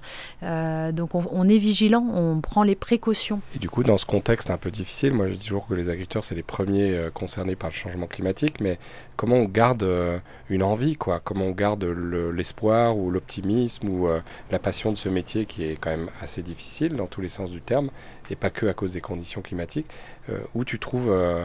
donc, 0.43 1.15
on, 1.15 1.25
on 1.33 1.49
est 1.49 1.59
vigilant, 1.59 2.07
on 2.15 2.41
prend 2.41 2.63
les 2.63 2.77
précautions. 2.81 3.41
Et 3.55 3.59
du 3.59 3.69
coup, 3.69 3.85
dans 3.85 3.99
ce 3.99 4.07
contexte 4.07 4.51
un 4.51 4.57
peu 4.57 4.71
difficile, 4.71 5.13
moi 5.13 5.29
je 5.29 5.35
dis 5.35 5.47
toujours 5.47 5.67
que 5.69 5.75
les 5.75 5.89
agriculteurs, 5.89 6.25
c'est 6.25 6.35
les 6.35 6.43
premiers 6.43 6.97
euh, 6.97 7.11
concernés 7.11 7.55
par 7.55 7.71
le 7.71 7.75
changement 7.75 8.07
climatique, 8.07 8.61
mais 8.61 8.79
comment 9.17 9.37
on 9.37 9.45
garde 9.45 9.83
euh, 9.83 10.19
une 10.49 10.63
envie, 10.63 10.97
quoi? 10.97 11.21
Comment 11.21 11.45
on 11.45 11.53
garde 11.53 11.85
l'espoir 11.85 12.95
le, 12.95 13.01
ou 13.01 13.11
l'optimisme 13.11 13.89
ou 13.89 14.09
euh, 14.09 14.21
la 14.51 14.59
passion 14.59 14.91
de 14.91 14.97
ce 14.97 15.09
métier 15.09 15.47
qui 15.47 15.63
est 15.65 15.77
quand 15.77 15.91
même 15.91 16.11
assez 16.21 16.43
difficile 16.43 16.97
dans 16.97 17.07
tous 17.07 17.21
les 17.21 17.29
sens 17.29 17.51
du 17.51 17.61
terme, 17.61 17.91
et 18.31 18.37
pas 18.37 18.51
que 18.51 18.67
à 18.67 18.75
cause 18.75 18.93
des 18.93 19.01
conditions 19.01 19.43
climatiques, 19.43 19.89
euh, 20.31 20.41
où 20.55 20.65
tu 20.65 20.79
trouves 20.79 21.11
euh, 21.11 21.45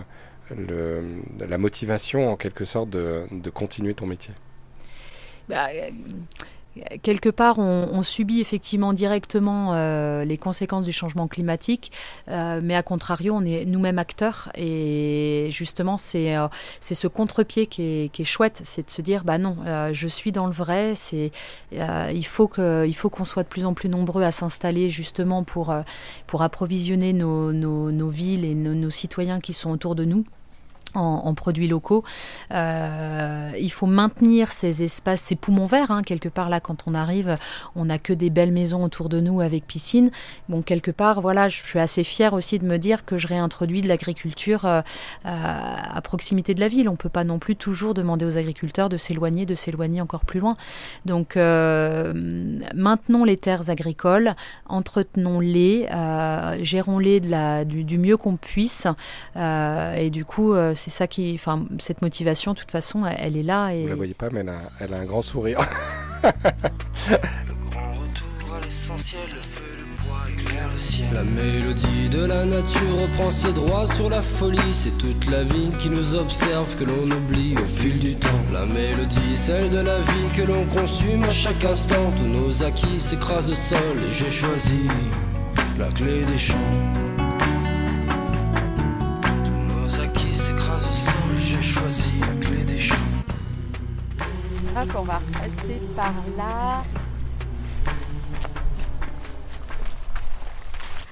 le, 0.55 1.03
la 1.39 1.57
motivation 1.57 2.31
en 2.31 2.37
quelque 2.37 2.65
sorte 2.65 2.89
de, 2.89 3.25
de 3.31 3.49
continuer 3.49 3.93
ton 3.93 4.07
métier? 4.07 4.33
Bah, 5.47 5.67
quelque 7.01 7.29
part, 7.29 7.59
on, 7.59 8.03
subit 8.03 8.41
effectivement 8.41 8.93
directement 8.93 9.73
euh, 9.73 10.25
les 10.25 10.37
conséquences 10.37 10.85
du 10.85 10.91
changement 10.91 11.27
climatique, 11.27 11.91
euh, 12.29 12.59
mais 12.61 12.75
à 12.75 12.83
contrario, 12.83 13.33
on 13.35 13.45
est 13.45 13.65
nous-mêmes 13.65 13.97
acteurs. 13.97 14.49
Et 14.55 15.49
justement, 15.51 15.97
c'est 15.97 16.37
euh, 16.37 16.47
ce 16.81 17.07
contre-pied 17.07 17.67
qui 17.67 18.11
est, 18.13 18.23
chouette, 18.23 18.61
c'est 18.63 18.85
de 18.85 18.91
se 18.91 19.01
dire, 19.01 19.23
bah 19.23 19.37
non, 19.37 19.57
je 19.91 20.07
suis 20.07 20.31
dans 20.31 20.45
le 20.45 20.51
vrai. 20.51 20.93
Il 21.21 22.25
faut 22.25 22.47
qu'on 22.47 23.25
soit 23.25 23.43
de 23.43 23.47
plus 23.47 23.65
en 23.65 23.73
plus 23.73 23.89
nombreux 23.89 24.23
à 24.23 24.31
s'installer 24.31 24.89
justement 24.89 25.43
pour 25.43 25.73
pour 26.27 26.41
approvisionner 26.41 27.13
nos, 27.13 27.53
nos, 27.53 28.09
villes 28.09 28.45
et 28.45 28.55
nos, 28.55 28.89
citoyens 28.89 29.39
qui 29.39 29.53
sont 29.53 29.71
autour 29.71 29.95
de 29.95 30.05
nous. 30.05 30.25
en, 30.93 31.33
produits 31.33 31.67
locaux. 31.67 32.03
Il 33.59 33.71
faut 33.71 33.85
maintenir 33.85 34.51
ces 34.51 34.83
espaces, 34.83 35.21
ces 35.21 35.35
poumons 35.35 35.65
verts. 35.65 35.91
Hein, 35.91 36.03
quelque 36.03 36.29
part 36.29 36.49
là, 36.49 36.59
quand 36.59 36.83
on 36.87 36.93
arrive, 36.93 37.37
on 37.75 37.85
n'a 37.85 37.97
que 37.97 38.13
des 38.13 38.29
belles 38.29 38.51
maisons 38.51 38.83
autour 38.83 39.09
de 39.09 39.19
nous 39.19 39.41
avec 39.41 39.65
piscine. 39.65 40.11
Bon, 40.49 40.61
quelque 40.61 40.91
part, 40.91 41.21
voilà, 41.21 41.49
je 41.49 41.63
suis 41.63 41.79
assez 41.79 42.03
fière 42.03 42.33
aussi 42.33 42.59
de 42.59 42.65
me 42.65 42.77
dire 42.77 43.05
que 43.05 43.17
je 43.17 43.27
réintroduis 43.27 43.81
de 43.81 43.87
l'agriculture 43.87 44.65
euh, 44.65 44.81
à 45.23 46.01
proximité 46.01 46.53
de 46.53 46.59
la 46.59 46.67
ville. 46.67 46.89
On 46.89 46.95
peut 46.95 47.09
pas 47.09 47.23
non 47.23 47.39
plus 47.39 47.55
toujours 47.55 47.93
demander 47.93 48.25
aux 48.25 48.37
agriculteurs 48.37 48.89
de 48.89 48.97
s'éloigner, 48.97 49.45
de 49.45 49.55
s'éloigner 49.55 50.01
encore 50.01 50.25
plus 50.25 50.39
loin. 50.39 50.57
Donc, 51.05 51.37
euh, 51.37 52.13
maintenons 52.73 53.23
les 53.23 53.37
terres 53.37 53.69
agricoles, 53.69 54.35
entretenons-les, 54.67 55.87
gérons-les 56.61 57.19
du, 57.65 57.83
du, 57.83 57.97
mieux 57.97 58.17
qu'on 58.17 58.35
puisse, 58.35 58.87
et 59.35 60.09
du 60.09 60.25
coup, 60.25 60.53
c'est 60.73 60.89
ça 60.89 61.07
qui, 61.07 61.33
enfin, 61.35 61.65
cette 61.79 62.01
motivation, 62.01 62.53
de 62.53 62.59
toute 62.59 62.71
façon, 62.71 63.05
elle, 63.05 63.37
est 63.37 63.43
là. 63.45 63.71
Et... 63.71 63.83
Vous 63.83 63.89
la 63.89 63.95
voyez 63.95 64.13
pas, 64.13 64.29
mais 64.31 64.45
elle 64.79 64.93
a, 64.93 64.97
un 64.97 65.05
grand 65.05 65.21
sourire. 65.21 65.59
La 71.13 71.23
mélodie 71.23 72.09
de 72.09 72.25
la 72.25 72.45
nature 72.45 73.01
reprend 73.01 73.31
ses 73.31 73.53
droits 73.53 73.87
sur 73.87 74.09
la 74.09 74.21
folie. 74.21 74.59
C'est 74.73 74.97
toute 74.97 75.29
la 75.29 75.43
vie 75.43 75.69
qui 75.79 75.89
nous 75.89 76.15
observe, 76.15 76.75
que 76.77 76.83
l'on 76.83 77.15
oublie 77.15 77.55
au 77.57 77.65
fil 77.65 77.99
du 77.99 78.15
temps. 78.15 78.27
La 78.51 78.65
mélodie, 78.65 79.35
celle 79.35 79.69
de 79.69 79.79
la 79.79 79.99
vie 79.99 80.29
que 80.35 80.41
l'on 80.41 80.65
consume 80.65 81.23
à 81.23 81.31
chaque 81.31 81.63
instant. 81.63 82.11
Tous 82.17 82.23
nos 82.23 82.63
acquis 82.63 82.99
s'écrasent 82.99 83.49
au 83.49 83.55
sol 83.55 83.77
et 83.79 84.13
j'ai 84.13 84.31
choisi 84.31 84.87
la 85.77 85.87
clé 85.87 86.23
des 86.25 86.37
champs. 86.37 87.04
On 94.95 95.03
va 95.03 95.19
passer 95.33 95.79
par 95.95 96.13
là. 96.37 96.83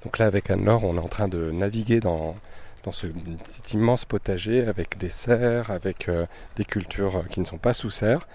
Donc 0.03 0.17
là, 0.17 0.25
avec 0.25 0.49
Anne-Laure, 0.49 0.83
on 0.83 0.95
est 0.95 0.99
en 0.99 1.07
train 1.07 1.27
de 1.27 1.51
naviguer 1.51 1.99
dans, 1.99 2.35
dans 2.83 2.91
ce 2.91 3.07
petit 3.07 3.75
immense 3.75 4.05
potager 4.05 4.67
avec 4.67 4.97
des 4.97 5.09
serres, 5.09 5.71
avec 5.71 6.09
euh, 6.09 6.25
des 6.55 6.65
cultures 6.65 7.25
qui 7.29 7.39
ne 7.39 7.45
sont 7.45 7.57
pas 7.57 7.73
sous 7.73 7.89
serre. 7.89 8.27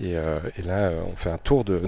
Et, 0.00 0.16
euh, 0.16 0.40
là, 0.64 0.90
on 1.10 1.16
fait 1.16 1.30
un 1.30 1.38
tour 1.38 1.64
de, 1.64 1.82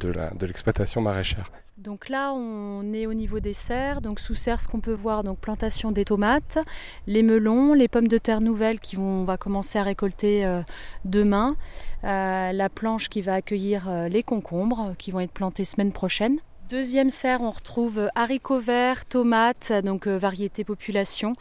de 0.00 0.46
l'exploitation 0.46 1.00
maraîchère. 1.00 1.50
Donc 1.84 2.08
là, 2.08 2.32
on 2.32 2.92
est 2.94 3.06
au 3.06 3.14
niveau 3.14 3.40
des 3.40 3.52
serres. 3.52 4.00
Donc 4.00 4.20
sous 4.20 4.34
serre, 4.34 4.60
ce 4.60 4.68
qu'on 4.68 4.80
peut 4.80 4.92
voir, 4.92 5.24
donc 5.24 5.38
plantation 5.38 5.90
des 5.90 6.04
tomates, 6.04 6.58
les 7.06 7.22
melons, 7.22 7.74
les 7.74 7.88
pommes 7.88 8.08
de 8.08 8.16
terre 8.16 8.40
nouvelles 8.40 8.78
qui 8.78 8.96
vont, 8.96 9.20
on 9.20 9.24
va 9.24 9.36
commencer 9.36 9.78
à 9.78 9.82
récolter 9.82 10.46
euh, 10.46 10.62
demain, 11.04 11.56
euh, 12.04 12.52
la 12.52 12.68
planche 12.68 13.08
qui 13.08 13.22
va 13.22 13.34
accueillir 13.34 13.88
euh, 13.88 14.08
les 14.08 14.22
concombres 14.22 14.94
qui 14.98 15.10
vont 15.10 15.20
être 15.20 15.32
plantés 15.32 15.64
semaine 15.64 15.92
prochaine. 15.92 16.38
Deuxième 16.70 17.10
serre, 17.10 17.42
on 17.42 17.50
retrouve 17.50 18.08
haricots 18.14 18.58
verts, 18.58 19.04
tomates, 19.04 19.70
donc 19.84 20.06
euh, 20.06 20.16
variété 20.16 20.64
population, 20.64 21.34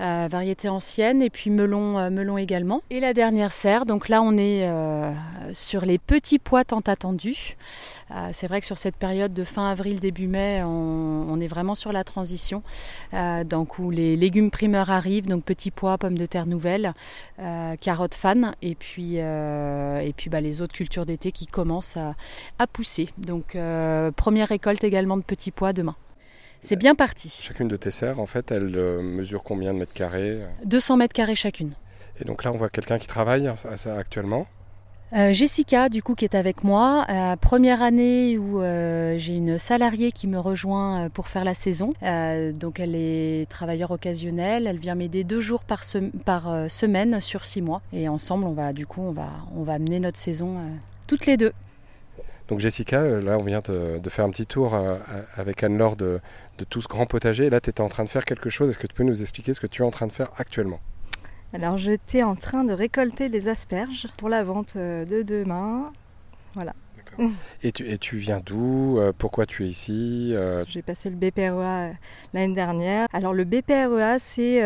euh, 0.00 0.26
variété 0.28 0.68
ancienne, 0.68 1.22
et 1.22 1.30
puis 1.30 1.50
melon, 1.50 1.96
euh, 1.96 2.10
melon 2.10 2.38
également. 2.38 2.82
Et 2.90 2.98
la 2.98 3.14
dernière 3.14 3.52
serre, 3.52 3.86
donc 3.86 4.08
là 4.08 4.20
on 4.20 4.36
est 4.36 4.68
sur 5.52 5.84
les 5.84 5.98
petits 5.98 6.40
pois 6.40 6.64
tant 6.64 6.80
attendus. 6.80 7.56
c'est 8.32 8.46
vrai 8.48 8.60
que 8.60 8.66
sur 8.66 8.78
cette 8.78 8.96
période 8.96 9.32
de 9.32 9.44
fin 9.44 9.70
avril, 9.70 10.00
début 10.00 10.26
mai, 10.26 10.62
on, 10.64 11.40
est 11.40 11.46
vraiment 11.46 11.74
sur 11.74 11.92
la 11.92 12.02
transition, 12.02 12.62
donc 13.44 13.78
où 13.78 13.90
les 13.90 14.16
légumes 14.16 14.50
primeurs 14.50 14.90
arrivent, 14.90 15.26
donc 15.26 15.44
petits 15.44 15.70
pois, 15.70 15.98
pommes 15.98 16.18
de 16.18 16.26
terre 16.26 16.46
nouvelles, 16.46 16.94
carottes 17.80 18.14
fan, 18.14 18.54
et 18.62 18.74
puis, 18.74 19.16
et 19.16 20.14
bah, 20.30 20.40
les 20.40 20.62
autres 20.62 20.74
cultures 20.74 21.06
d'été 21.06 21.30
qui 21.32 21.46
commencent 21.46 21.96
à, 21.96 22.66
pousser. 22.66 23.08
Donc 23.18 23.56
première 24.16 24.48
également 24.72 25.16
de 25.16 25.22
petits 25.22 25.50
pois 25.50 25.72
demain. 25.72 25.96
C'est 26.64 26.76
bien 26.76 26.94
parti. 26.94 27.28
Chacune 27.42 27.68
de 27.68 27.76
tes 27.76 27.90
serres, 27.90 28.18
en 28.18 28.24
fait, 28.24 28.50
elle 28.50 28.74
euh, 28.74 29.02
mesure 29.02 29.42
combien 29.42 29.74
de 29.74 29.78
mètres 29.78 29.92
carrés 29.92 30.40
200 30.64 30.96
mètres 30.96 31.12
carrés 31.12 31.34
chacune. 31.34 31.72
Et 32.18 32.24
donc 32.24 32.42
là, 32.42 32.52
on 32.52 32.56
voit 32.56 32.70
quelqu'un 32.70 32.98
qui 32.98 33.06
travaille 33.06 33.48
à 33.48 33.76
ça 33.76 33.98
actuellement 33.98 34.46
euh, 35.12 35.32
Jessica, 35.32 35.90
du 35.90 36.02
coup, 36.02 36.14
qui 36.14 36.24
est 36.24 36.34
avec 36.34 36.64
moi. 36.64 37.06
Euh, 37.08 37.36
première 37.36 37.82
année 37.82 38.36
où 38.38 38.62
j'ai 38.62 39.36
une 39.36 39.58
salariée 39.58 40.10
qui 40.10 40.26
me 40.26 40.38
rejoint 40.38 41.08
pour 41.10 41.28
faire 41.28 41.44
la 41.44 41.54
saison. 41.54 41.92
donc, 42.54 42.80
elle 42.80 42.96
est 42.96 43.48
travailleur 43.48 43.90
occasionnel. 43.90 44.66
Elle 44.66 44.78
vient 44.78 44.94
m'aider 44.94 45.22
deux 45.22 45.40
jours 45.40 45.62
par, 45.64 45.82
par 46.24 46.70
semaine 46.70 47.20
sur 47.20 47.44
six 47.44 47.60
mois. 47.60 47.82
Et 47.92 48.08
ensemble, 48.08 48.44
on 48.44 48.52
va, 48.52 48.72
du 48.72 48.86
coup, 48.86 49.02
on 49.02 49.12
va, 49.12 49.28
on 49.54 49.62
va 49.62 49.78
mener 49.78 50.00
notre 50.00 50.18
saison 50.18 50.56
toutes 51.06 51.26
les 51.26 51.36
deux. 51.36 51.52
Donc 52.48 52.60
Jessica, 52.60 53.00
euh, 53.00 53.22
là 53.22 53.38
on 53.38 53.42
vient 53.42 53.60
de, 53.60 54.00
faire 54.08 54.24
un 54.24 54.30
petit 54.30 54.46
tour 54.46 54.74
euh, 54.74 54.96
avec 55.36 55.62
Anne-Laure 55.62 55.96
de, 55.96 56.20
tout 56.68 56.82
ce 56.82 56.88
grand 56.88 57.06
potager. 57.06 57.48
Là 57.48 57.60
tu 57.60 57.70
étais 57.70 57.80
en 57.80 57.88
train 57.88 58.04
de 58.04 58.08
faire 58.08 58.24
quelque 58.24 58.50
chose. 58.50 58.70
Est-ce 58.70 58.78
que 58.78 58.86
tu 58.86 58.94
peux 58.94 59.04
nous 59.04 59.22
expliquer 59.22 59.54
ce 59.54 59.60
que 59.60 59.66
tu 59.66 59.82
es 59.82 59.84
en 59.84 59.90
train 59.90 60.06
de 60.06 60.12
faire 60.12 60.30
actuellement? 60.36 60.80
Alors 61.52 61.78
j'étais 61.78 62.22
en 62.22 62.34
train 62.36 62.64
de 62.64 62.72
récolter 62.72 63.28
les 63.28 63.48
asperges 63.48 64.08
pour 64.16 64.28
la 64.28 64.44
vente 64.44 64.74
euh, 64.76 65.04
de 65.04 65.22
demain. 65.22 65.92
Voilà. 66.54 66.74
Et 67.62 67.72
tu, 67.72 68.16
viens 68.16 68.40
d'où 68.44 69.00
Pourquoi 69.18 69.46
tu 69.46 69.64
es 69.64 69.68
ici 69.68 70.34
J'ai 70.68 70.82
passé 70.82 71.10
le 71.10 71.16
BPREA 71.16 71.92
l'année 72.32 72.54
dernière. 72.54 73.06
Alors 73.12 73.32
le 73.32 73.44
BPREA, 73.44 74.18
c'est 74.18 74.60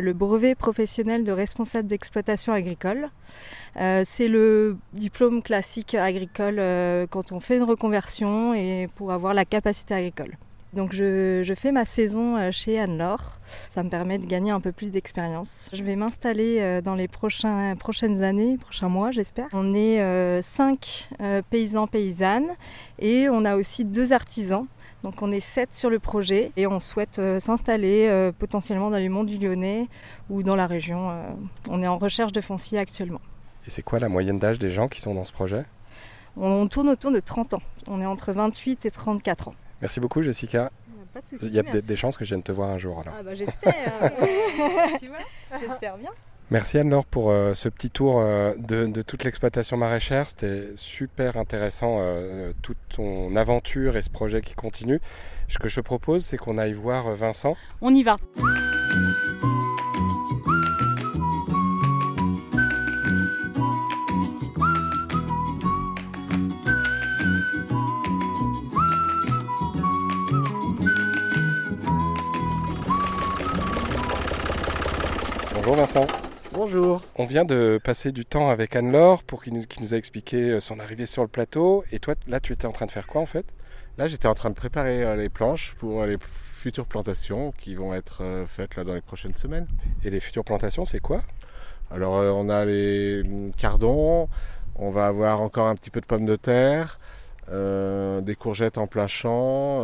le 0.00 0.12
brevet 0.12 0.54
professionnel 0.54 1.24
de 1.24 1.32
responsable 1.32 1.88
d'exploitation 1.88 2.52
agricole. 2.52 3.10
Euh, 3.80 4.02
c'est 4.04 4.28
le 4.28 4.76
diplôme 4.92 5.42
classique 5.42 5.94
agricole 5.94 6.56
euh, 6.58 7.06
quand 7.08 7.32
on 7.32 7.40
fait 7.40 7.56
une 7.56 7.64
reconversion 7.64 8.54
et 8.54 8.88
pour 8.94 9.12
avoir 9.12 9.34
la 9.34 9.44
capacité 9.44 9.94
agricole. 9.94 10.36
Donc 10.74 10.92
je, 10.92 11.52
fais 11.56 11.72
ma 11.72 11.84
saison 11.84 12.36
euh, 12.36 12.50
chez 12.50 12.78
Anne-Laure. 12.78 13.38
Ça 13.68 13.82
me 13.82 13.88
permet 13.88 14.18
de 14.18 14.26
gagner 14.26 14.50
un 14.50 14.60
peu 14.60 14.72
plus 14.72 14.90
d'expérience. 14.90 15.70
Je 15.72 15.82
vais 15.82 15.96
m'installer 15.96 16.80
dans 16.82 16.94
les 16.94 17.08
prochains, 17.08 17.74
prochaines 17.76 18.22
années, 18.22 18.56
prochains 18.58 18.88
mois 18.88 19.10
j'espère. 19.10 19.46
On 19.52 19.72
est 19.74 20.42
cinq 20.42 21.08
paysans 21.50 21.86
paysannes 21.86 22.48
et 22.98 23.28
on 23.28 23.44
a 23.44 23.56
aussi 23.56 23.84
deux 23.84 24.12
artisans. 24.12 24.66
Donc 25.02 25.20
on 25.20 25.30
est 25.30 25.40
sept 25.40 25.74
sur 25.74 25.90
le 25.90 25.98
projet 25.98 26.52
et 26.56 26.66
on 26.66 26.80
souhaite 26.80 27.20
s'installer 27.38 28.30
potentiellement 28.38 28.90
dans 28.90 28.96
les 28.96 29.08
monts 29.08 29.24
du 29.24 29.38
Lyonnais 29.38 29.88
ou 30.30 30.42
dans 30.42 30.56
la 30.56 30.66
région. 30.66 31.10
on 31.68 31.82
est 31.82 31.88
en 31.88 31.98
recherche 31.98 32.32
de 32.32 32.40
foncier 32.40 32.78
actuellement. 32.78 33.20
Et 33.66 33.70
c'est 33.70 33.82
quoi 33.82 33.98
la 33.98 34.08
moyenne 34.08 34.38
d'âge 34.38 34.58
des 34.58 34.70
gens 34.70 34.88
qui 34.88 35.00
sont 35.00 35.14
dans 35.14 35.24
ce 35.24 35.32
projet? 35.32 35.64
On 36.36 36.66
tourne 36.66 36.88
autour 36.88 37.12
de 37.12 37.20
30 37.20 37.54
ans. 37.54 37.62
On 37.88 38.00
est 38.00 38.06
entre 38.06 38.32
28 38.32 38.86
et 38.86 38.90
34 38.90 39.48
ans. 39.48 39.54
Merci 39.84 40.00
beaucoup 40.00 40.22
Jessica. 40.22 40.72
Il 41.42 41.52
y 41.52 41.58
a 41.58 41.62
peut-être 41.62 41.84
des 41.84 41.94
chances 41.94 42.16
que 42.16 42.24
je 42.24 42.30
vienne 42.30 42.42
te 42.42 42.52
voir 42.52 42.70
un 42.70 42.78
jour 42.78 43.00
alors. 43.00 43.14
Ah 43.18 43.22
bah 43.22 43.34
j'espère. 43.34 44.12
tu 44.98 45.08
vois 45.08 45.18
J'espère 45.60 45.98
bien. 45.98 46.08
Merci 46.50 46.78
Anne-Laure 46.78 47.04
pour 47.04 47.30
euh, 47.30 47.52
ce 47.52 47.68
petit 47.68 47.90
tour 47.90 48.18
euh, 48.18 48.54
de, 48.56 49.02
toute 49.02 49.24
l'exploitation 49.24 49.76
maraîchère. 49.76 50.26
C'était 50.26 50.70
super 50.76 51.36
intéressant, 51.36 51.98
euh, 52.00 52.54
toute 52.62 52.78
ton 52.96 53.36
aventure 53.36 53.98
et 53.98 54.02
ce 54.02 54.08
projet 54.08 54.40
qui 54.40 54.54
continue. 54.54 55.00
Ce 55.48 55.58
que 55.58 55.68
je 55.68 55.76
te 55.76 55.80
propose, 55.82 56.24
c'est 56.24 56.38
qu'on 56.38 56.56
aille 56.56 56.72
voir 56.72 57.14
Vincent. 57.14 57.54
On 57.82 57.94
y 57.94 58.02
va. 58.02 58.16
Bonjour 75.66 75.78
Vincent. 75.78 76.06
Bonjour. 76.52 77.00
On 77.16 77.24
vient 77.24 77.46
de 77.46 77.80
passer 77.82 78.12
du 78.12 78.26
temps 78.26 78.50
avec 78.50 78.76
Anne-Laure 78.76 79.22
pour 79.22 79.42
qui 79.42 79.50
nous, 79.50 79.62
nous, 79.80 79.94
a 79.94 79.96
expliqué 79.96 80.50
euh, 80.50 80.60
son 80.60 80.78
arrivée 80.78 81.06
sur 81.06 81.22
le 81.22 81.28
plateau. 81.28 81.84
Et 81.90 82.00
toi, 82.00 82.16
là, 82.26 82.38
tu 82.38 82.52
étais 82.52 82.66
en 82.66 82.72
train 82.72 82.84
de 82.84 82.90
faire 82.90 83.06
quoi 83.06 83.22
en 83.22 83.26
fait? 83.26 83.46
Là, 83.96 84.06
j'étais 84.06 84.28
en 84.28 84.34
train 84.34 84.50
de 84.50 84.54
préparer 84.54 85.02
euh, 85.02 85.16
les 85.16 85.30
planches 85.30 85.74
pour 85.78 86.02
euh, 86.02 86.06
les 86.06 86.18
futures 86.20 86.84
plantations 86.84 87.54
qui 87.56 87.76
vont 87.76 87.94
être 87.94 88.44
faites 88.46 88.76
là 88.76 88.84
dans 88.84 88.92
les 88.92 89.00
prochaines 89.00 89.36
semaines. 89.36 89.66
Et 90.04 90.10
les 90.10 90.20
futures 90.20 90.44
plantations, 90.44 90.84
c'est 90.84 91.00
quoi? 91.00 91.22
Alors, 91.90 92.12
on 92.12 92.50
a 92.50 92.66
les 92.66 93.22
cardons, 93.56 94.28
on 94.76 94.90
va 94.90 95.06
avoir 95.06 95.40
encore 95.40 95.68
un 95.68 95.76
petit 95.76 95.88
peu 95.88 96.02
de 96.02 96.06
pommes 96.06 96.26
de 96.26 96.36
terre, 96.36 97.00
des 97.50 98.34
courgettes 98.34 98.76
en 98.76 98.86
plein 98.86 99.06
champ. 99.06 99.82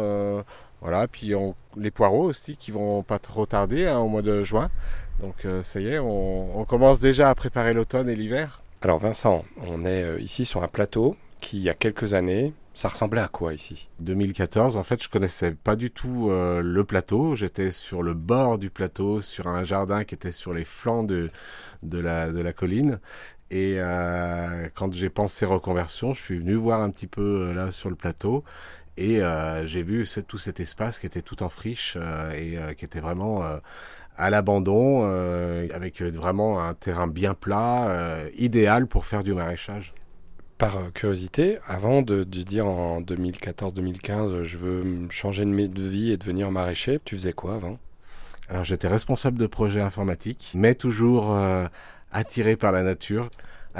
voilà, 0.80 1.08
puis 1.08 1.32
les 1.76 1.90
poireaux 1.90 2.24
aussi 2.24 2.56
qui 2.56 2.70
vont 2.70 3.02
pas 3.02 3.18
trop 3.18 3.46
tarder 3.46 3.86
hein, 3.86 3.98
au 3.98 4.08
mois 4.08 4.22
de 4.22 4.44
juin. 4.44 4.70
Donc 5.20 5.44
euh, 5.44 5.62
ça 5.62 5.80
y 5.80 5.88
est, 5.88 5.98
on, 5.98 6.64
commence 6.64 7.00
déjà 7.00 7.30
à 7.30 7.34
préparer 7.34 7.74
l'automne 7.74 8.08
et 8.08 8.16
l'hiver. 8.16 8.62
Alors 8.82 8.98
Vincent, 8.98 9.44
on 9.58 9.84
est 9.84 10.02
euh, 10.02 10.20
ici 10.20 10.44
sur 10.44 10.62
un 10.62 10.68
plateau 10.68 11.16
qui, 11.40 11.56
il 11.58 11.62
y 11.62 11.68
a 11.68 11.74
quelques 11.74 12.14
années, 12.14 12.52
Ça 12.74 12.88
ressemblait 12.88 13.20
à 13.20 13.28
quoi 13.28 13.52
ici? 13.52 13.88
2014, 13.98 14.76
en 14.76 14.82
fait, 14.82 15.02
je 15.02 15.08
connaissais 15.08 15.50
pas 15.52 15.74
du 15.76 15.90
tout 15.90 16.30
euh, 16.30 16.62
le 16.62 16.84
plateau. 16.84 17.34
J'étais 17.34 17.72
sur 17.72 18.02
le 18.02 18.14
bord 18.14 18.58
du 18.58 18.70
plateau, 18.70 19.20
sur 19.20 19.48
un 19.48 19.64
jardin 19.64 20.04
qui 20.04 20.14
était 20.14 20.32
sur 20.32 20.54
les 20.54 20.64
flancs 20.64 21.02
de, 21.02 21.30
de, 21.82 21.98
la, 21.98 22.30
de 22.30 22.40
la 22.40 22.52
colline. 22.52 23.00
Et 23.50 23.76
euh, 23.78 24.68
quand 24.74 24.92
j'ai 24.92 25.10
pensé 25.10 25.44
reconversion, 25.44 26.14
je 26.14 26.22
suis 26.22 26.38
venu 26.38 26.54
voir 26.54 26.80
un 26.80 26.90
petit 26.90 27.08
peu 27.08 27.48
euh, 27.48 27.54
là 27.54 27.72
sur 27.72 27.90
le 27.90 27.96
plateau. 27.96 28.44
Et 28.96 29.22
euh, 29.22 29.66
j'ai 29.66 29.82
vu 29.82 30.06
tout 30.26 30.38
cet 30.38 30.60
espace 30.60 30.98
qui 30.98 31.06
était 31.06 31.22
tout 31.22 31.42
en 31.42 31.48
friche 31.48 31.94
euh, 31.96 32.32
et 32.32 32.58
euh, 32.58 32.74
qui 32.74 32.84
était 32.84 33.00
vraiment 33.00 33.42
à 34.16 34.28
l'abandon, 34.28 35.04
avec 35.72 36.02
vraiment 36.02 36.62
un 36.62 36.74
terrain 36.74 37.06
bien 37.06 37.32
plat, 37.32 38.18
idéal 38.36 38.86
pour 38.86 39.06
faire 39.06 39.24
du 39.24 39.32
maraîchage 39.32 39.94
par 40.58 40.92
curiosité, 40.92 41.56
avant 41.66 42.02
de, 42.02 42.22
de 42.22 42.42
dire 42.42 42.66
en 42.66 43.00
2014-2015, 43.00 44.42
je 44.42 44.58
veux 44.58 45.08
changer 45.08 45.46
de, 45.46 45.66
de 45.66 45.82
vie 45.82 46.10
et 46.10 46.18
devenir 46.18 46.50
maraîcher, 46.50 47.00
tu 47.02 47.16
faisais 47.16 47.32
quoi 47.32 47.54
avant? 47.54 47.78
Alors 48.50 48.62
j'étais 48.62 48.88
responsable 48.88 49.38
de 49.38 49.46
projet 49.46 49.80
informatique, 49.80 50.52
mais 50.54 50.74
toujours 50.74 51.34
attiré 52.12 52.56
par 52.56 52.72
la 52.72 52.82
nature. 52.82 53.30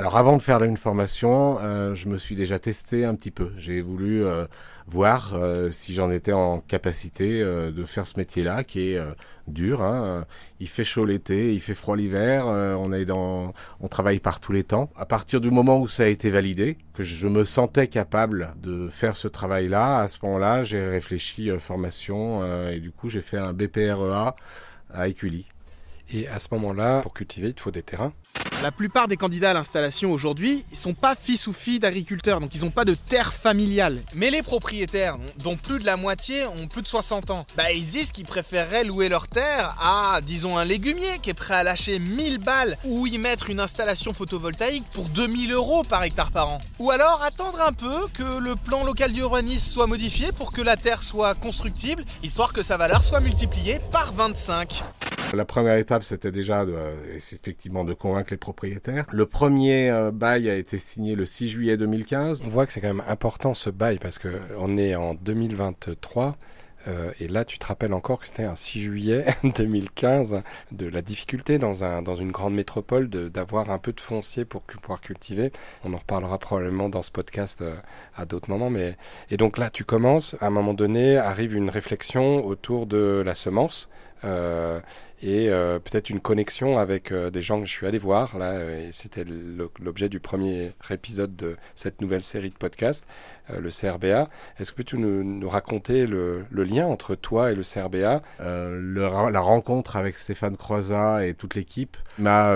Alors 0.01 0.17
avant 0.17 0.35
de 0.35 0.41
faire 0.41 0.65
une 0.65 0.79
formation, 0.79 1.59
euh, 1.61 1.95
je 1.95 2.09
me 2.09 2.17
suis 2.17 2.35
déjà 2.35 2.59
testé 2.59 3.05
un 3.05 3.15
petit 3.15 3.31
peu. 3.31 3.53
J'ai 3.59 3.83
voulu 3.83 4.25
euh, 4.25 4.47
voir 4.87 5.35
euh, 5.35 5.69
si 5.69 5.93
j'en 5.93 6.11
étais 6.11 6.33
en 6.33 6.61
capacité 6.61 7.45
de 7.45 7.85
faire 7.85 8.07
ce 8.07 8.17
métier-là, 8.17 8.65
qui 8.65 8.93
est 8.93 9.01
dur. 9.47 9.83
Hein. 9.83 10.25
Il 10.59 10.69
fait 10.69 10.85
chaud 10.85 11.05
l'été, 11.05 11.53
il 11.53 11.61
fait 11.61 11.75
froid 11.75 11.97
l'hiver. 11.97 12.47
on 12.47 12.95
est 12.95 13.05
dans, 13.05 13.53
on 13.81 13.89
travaille 13.89 14.21
par 14.21 14.41
tous 14.41 14.53
les 14.53 14.65
temps. 14.65 14.89
À 14.97 15.05
partir 15.05 15.39
du 15.39 15.51
moment 15.51 15.79
où 15.79 15.87
ça 15.87 16.05
a 16.05 16.07
été 16.07 16.31
validé, 16.31 16.79
que 16.95 17.03
je 17.03 17.29
me 17.29 17.45
sentais 17.45 17.87
capable 17.87 18.55
de 18.63 18.89
faire 18.89 19.17
ce 19.17 19.29
travail-là, 19.29 20.01
à 20.01 20.09
ce 20.09 20.17
moment-là, 20.23 20.65
j'ai 20.65 20.83
réfléchi 20.83 21.51
formation 21.59 22.71
et 22.71 22.81
du 22.81 22.91
coup 22.91 23.11
j'ai 23.11 23.21
fait 23.21 23.39
un 23.39 23.53
BPREA 23.53 24.35
à 24.89 25.09
Écully. 25.09 25.45
Et 26.13 26.27
à 26.27 26.39
ce 26.39 26.49
moment-là, 26.53 27.03
pour 27.03 27.15
cultiver, 27.15 27.49
il 27.49 27.55
te 27.55 27.61
faut 27.61 27.71
des 27.71 27.83
terrains. 27.83 28.13
La 28.63 28.73
plupart 28.73 29.09
des 29.09 29.17
candidats 29.17 29.53
à 29.53 29.55
l'installation 29.55 30.13
aujourd'hui, 30.13 30.67
ils 30.71 30.77
sont 30.77 30.93
pas 30.93 31.15
fils 31.15 31.47
ou 31.47 31.55
filles 31.55 31.79
d'agriculteurs, 31.79 32.41
donc 32.41 32.55
ils 32.55 32.67
ont 32.67 32.71
pas 32.71 32.85
de 32.85 32.95
terre 32.95 33.33
familiale. 33.33 34.03
Mais 34.15 34.31
les 34.31 34.43
propriétaires, 34.43 35.17
dont 35.39 35.57
plus 35.57 35.79
de 35.79 35.87
la 35.87 35.97
moitié 35.97 36.45
ont 36.45 36.69
plus 36.69 36.83
de 36.83 36.87
60 36.87 37.31
ans, 37.31 37.47
bah 37.57 37.73
ils 37.73 37.87
disent 37.87 38.13
qu'ils 38.13 38.27
préféreraient 38.27 38.85
louer 38.85 39.09
leur 39.09 39.29
terre 39.29 39.77
à, 39.81 40.21
disons, 40.21 40.59
un 40.59 40.67
légumier 40.67 41.21
qui 41.23 41.31
est 41.31 41.35
prêt 41.35 41.55
à 41.55 41.63
lâcher 41.63 41.99
1000 41.99 42.37
balles 42.39 42.77
ou 42.85 43.07
y 43.07 43.17
mettre 43.17 43.49
une 43.49 43.61
installation 43.61 44.13
photovoltaïque 44.13 44.85
pour 44.93 45.09
2000 45.09 45.53
euros 45.53 45.83
par 45.83 46.03
hectare 46.03 46.31
par 46.31 46.51
an. 46.51 46.59
Ou 46.81 46.91
alors 46.91 47.23
attendre 47.23 47.63
un 47.63 47.73
peu 47.73 48.09
que 48.13 48.39
le 48.39 48.57
plan 48.57 48.85
local 48.85 49.13
d'urbanisme 49.13 49.73
soit 49.73 49.87
modifié 49.87 50.33
pour 50.33 50.53
que 50.53 50.61
la 50.61 50.77
terre 50.77 51.03
soit 51.03 51.35
constructible, 51.35 52.05
histoire 52.23 52.53
que 52.53 52.63
sa 52.63 52.77
valeur 52.77 53.05
soit 53.05 53.21
multipliée 53.21 53.79
par 53.91 54.13
25. 54.13 54.83
La 55.33 55.45
première 55.45 55.77
étape, 55.77 56.00
c'était 56.03 56.33
déjà 56.33 56.63
euh, 56.63 56.95
effectivement 57.17 57.85
de 57.85 57.95
convaincre 57.95 58.29
les 58.31 58.37
propriétaires. 58.37 59.07
Le 59.11 59.27
premier 59.27 59.91
euh, 59.91 60.11
bail 60.11 60.49
a 60.51 60.57
été 60.57 60.79
signé 60.79 61.15
le 61.15 61.27
6 61.27 61.49
juillet 61.49 61.77
2015. 61.77 62.43
On 62.45 62.49
voit 62.49 62.67
que 62.67 62.73
c'est 62.73 62.81
quand 62.81 62.89
même 62.95 63.05
important 63.07 63.55
ce 63.55 63.71
bail 63.71 63.99
parce 63.99 64.19
que 64.19 64.29
on 64.59 64.77
est 64.77 64.95
en 64.95 65.15
2023. 65.15 66.37
Euh, 66.89 67.11
et 67.21 67.29
là, 67.29 67.45
tu 67.45 67.59
te 67.59 67.67
rappelles 67.67 67.93
encore 67.93 68.21
que 68.21 68.27
c'était 68.27 68.45
un 68.45 68.55
6 68.55 68.81
juillet 68.81 69.27
2015 69.45 70.43
de 70.73 70.89
la 70.89 71.03
difficulté 71.03 71.59
dans, 71.59 71.85
un, 71.85 72.03
dans 72.03 72.15
une 72.15 72.31
grande 72.31 72.55
métropole 72.55 73.09
d'avoir 73.09 73.71
un 73.71 73.79
peu 73.79 73.93
de 73.93 74.01
foncier 74.01 74.45
pour 74.45 74.63
pouvoir 74.63 75.01
cultiver. 75.01 75.53
On 75.85 75.93
en 75.93 75.99
reparlera 75.99 76.39
probablement 76.39 76.89
dans 76.89 77.03
ce 77.03 77.11
podcast 77.11 77.61
euh, 77.63 77.77
à 78.17 78.25
d'autres 78.25 78.51
moments. 78.51 78.71
Mais 78.71 78.97
et 79.31 79.37
donc 79.37 79.59
là, 79.59 79.71
tu 79.71 79.85
commences. 79.85 80.37
À 80.41 80.47
un 80.47 80.51
moment 80.51 80.75
donné, 80.75 81.17
arrive 81.19 81.55
une 81.55 81.71
réflexion 81.71 82.47
autour 82.47 82.87
de 82.87 83.23
la 83.25 83.35
semence. 83.35 83.89
euh, 84.25 84.81
et 85.23 85.49
euh, 85.49 85.79
peut-être 85.79 86.11
une 86.11 86.21
connexion 86.21 86.79
avec 86.79 87.13
euh, 87.13 87.31
des 87.31 87.43
gens 87.43 87.61
que 87.61 87.67
je 87.67 87.73
suis 87.73 87.87
allé 87.87 87.99
voir 87.99 88.39
là 88.39 88.53
euh, 88.53 88.89
et 88.89 88.93
c'était 88.93 89.25
l'objet 89.79 90.09
du 90.09 90.21
premier 90.21 90.73
épisode 90.91 91.37
de 91.37 91.57
cette 91.75 92.01
nouvelle 92.01 92.23
série 92.23 92.51
de 92.51 92.55
podcasts 92.55 93.07
euh, 93.51 93.61
le 93.61 93.71
CRBA 93.71 94.29
est-ce 94.59 94.73
que 94.73 94.77
peux-tu 94.77 94.99
nous, 94.99 95.23
nous 95.23 95.49
raconter 95.49 96.07
le, 96.07 96.45
le 96.51 96.65
lien 96.65 96.87
entre 96.87 97.15
toi 97.15 97.53
et 97.53 97.55
le 97.55 97.63
CRBA 97.63 98.23
Euh, 98.41 98.81
le 98.81 99.01
la 99.31 99.41
rencontre 99.41 99.97
avec 99.97 100.17
Stéphane 100.17 100.57
Croizat 100.57 101.27
et 101.27 101.35
toute 101.35 101.55
l'équipe 101.55 101.97
m'a 102.19 102.55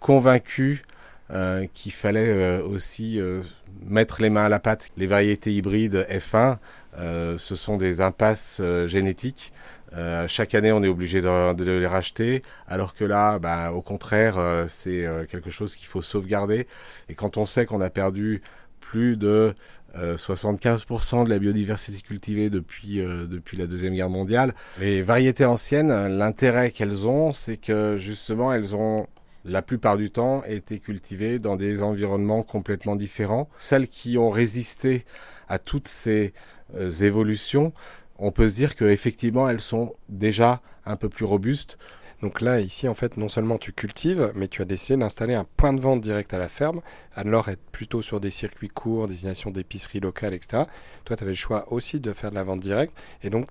convaincu 0.00 0.82
euh, 1.30 1.66
qu'il 1.74 1.92
fallait 1.92 2.32
euh, 2.32 2.62
aussi 2.62 3.20
euh, 3.20 3.42
mettre 3.84 4.22
les 4.22 4.30
mains 4.30 4.46
à 4.46 4.48
la 4.48 4.58
pâte. 4.60 4.88
Les 4.96 5.06
variétés 5.06 5.52
hybrides 5.52 6.06
F1, 6.10 6.56
euh, 6.98 7.36
ce 7.36 7.54
sont 7.54 7.76
des 7.76 8.00
impasses 8.00 8.62
génétiques. 8.86 9.52
Euh, 9.94 10.28
chaque 10.28 10.54
année, 10.54 10.72
on 10.72 10.82
est 10.82 10.88
obligé 10.88 11.20
de, 11.20 11.54
de 11.54 11.64
les 11.64 11.86
racheter, 11.86 12.42
alors 12.66 12.94
que 12.94 13.04
là, 13.04 13.38
bah, 13.38 13.72
au 13.72 13.82
contraire, 13.82 14.38
euh, 14.38 14.66
c'est 14.68 15.06
euh, 15.06 15.24
quelque 15.24 15.50
chose 15.50 15.76
qu'il 15.76 15.86
faut 15.86 16.02
sauvegarder. 16.02 16.66
Et 17.08 17.14
quand 17.14 17.36
on 17.36 17.46
sait 17.46 17.66
qu'on 17.66 17.80
a 17.80 17.90
perdu 17.90 18.42
plus 18.80 19.16
de 19.16 19.54
euh, 19.96 20.16
75% 20.16 21.24
de 21.24 21.30
la 21.30 21.38
biodiversité 21.38 22.00
cultivée 22.00 22.50
depuis, 22.50 23.00
euh, 23.00 23.26
depuis 23.26 23.56
la 23.56 23.66
Deuxième 23.66 23.94
Guerre 23.94 24.10
mondiale. 24.10 24.54
Les 24.78 25.02
variétés 25.02 25.46
anciennes, 25.46 26.18
l'intérêt 26.18 26.70
qu'elles 26.70 27.06
ont, 27.06 27.32
c'est 27.32 27.56
que 27.56 27.96
justement, 27.98 28.52
elles 28.52 28.74
ont 28.74 29.06
la 29.44 29.62
plupart 29.62 29.96
du 29.96 30.10
temps 30.10 30.42
été 30.44 30.78
cultivées 30.78 31.38
dans 31.38 31.56
des 31.56 31.82
environnements 31.82 32.42
complètement 32.42 32.96
différents. 32.96 33.48
Celles 33.56 33.88
qui 33.88 34.18
ont 34.18 34.30
résisté 34.30 35.06
à 35.48 35.58
toutes 35.58 35.88
ces 35.88 36.34
euh, 36.76 36.90
évolutions, 36.90 37.72
on 38.18 38.32
peut 38.32 38.48
se 38.48 38.54
dire 38.54 38.74
qu'effectivement, 38.74 39.48
elles 39.48 39.60
sont 39.60 39.94
déjà 40.08 40.60
un 40.84 40.96
peu 40.96 41.08
plus 41.08 41.24
robustes. 41.24 41.78
donc 42.22 42.40
là 42.40 42.60
ici 42.60 42.88
en 42.88 42.94
fait 42.94 43.16
non 43.16 43.28
seulement 43.28 43.58
tu 43.58 43.72
cultives 43.72 44.32
mais 44.34 44.48
tu 44.48 44.62
as 44.62 44.64
décidé 44.64 44.96
d'installer 44.96 45.34
un 45.34 45.44
point 45.56 45.72
de 45.72 45.80
vente 45.80 46.00
direct 46.00 46.32
à 46.34 46.38
la 46.38 46.48
ferme. 46.48 46.80
Anne-Laure 47.14 47.48
est 47.50 47.60
plutôt 47.72 48.02
sur 48.02 48.20
des 48.20 48.30
circuits 48.30 48.68
courts 48.68 49.06
destination 49.06 49.50
d'épiceries 49.50 50.00
locales 50.00 50.34
etc 50.34 50.64
toi 51.04 51.16
tu 51.16 51.22
avais 51.22 51.32
le 51.32 51.36
choix 51.36 51.72
aussi 51.72 52.00
de 52.00 52.12
faire 52.12 52.30
de 52.30 52.36
la 52.36 52.44
vente 52.44 52.60
directe. 52.60 52.94
Et 53.22 53.30
donc 53.30 53.48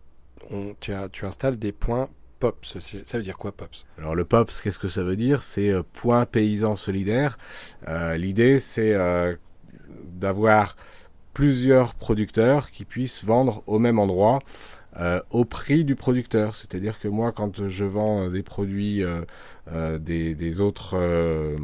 on, 0.52 0.76
tu, 0.80 0.94
as, 0.94 1.10
tu 1.10 1.26
installes 1.26 1.58
des 1.58 1.72
points 1.72 2.10
POPS 2.40 2.78
ça 2.80 3.18
veut 3.18 3.24
dire 3.24 3.38
quoi 3.38 3.52
POPS 3.52 3.86
Alors 3.98 4.16
le 4.16 4.26
POPS, 4.26 4.62
qu'est-ce 4.62 4.80
que 4.80 4.90
ça 4.90 5.04
veut 5.04 5.16
dire? 5.16 5.44
C'est 5.44 5.70
euh, 5.70 5.84
point 5.84 6.26
paysan 6.26 6.76
solidaire. 6.76 7.38
Euh, 7.88 8.16
L'idée, 8.18 8.60
c'est 8.60 8.94
euh, 8.94 9.36
d'avoir 10.04 10.76
plusieurs 11.38 11.94
producteurs 11.94 12.72
qui 12.72 12.84
puissent 12.84 13.24
vendre 13.24 13.62
au 13.68 13.78
même 13.78 14.00
endroit 14.00 14.40
euh, 15.00 15.22
au 15.30 15.46
prix 15.46 15.86
du 15.86 15.94
producteur. 15.96 16.56
C'est-à-dire 16.56 17.00
que 17.00 17.08
moi, 17.08 17.32
quand 17.32 17.68
je 17.68 17.86
vends 17.86 18.24
euh, 18.24 18.30
des 18.32 18.42
produits 18.42 19.04
euh, 19.04 19.22
euh, 19.72 20.00
des, 20.00 20.34
des 20.34 20.60
autres 20.60 20.96
euh, 20.98 21.56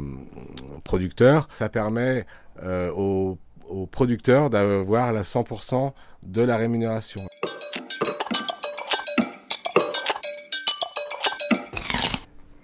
producteurs, 0.84 1.48
ça 1.50 1.68
permet 1.68 2.24
euh, 2.62 2.92
aux, 2.92 3.36
aux 3.68 3.86
producteurs 3.86 4.48
d'avoir 4.48 5.12
la 5.12 5.22
100% 5.22 5.90
de 6.22 6.42
la 6.42 6.56
rémunération. 6.56 7.22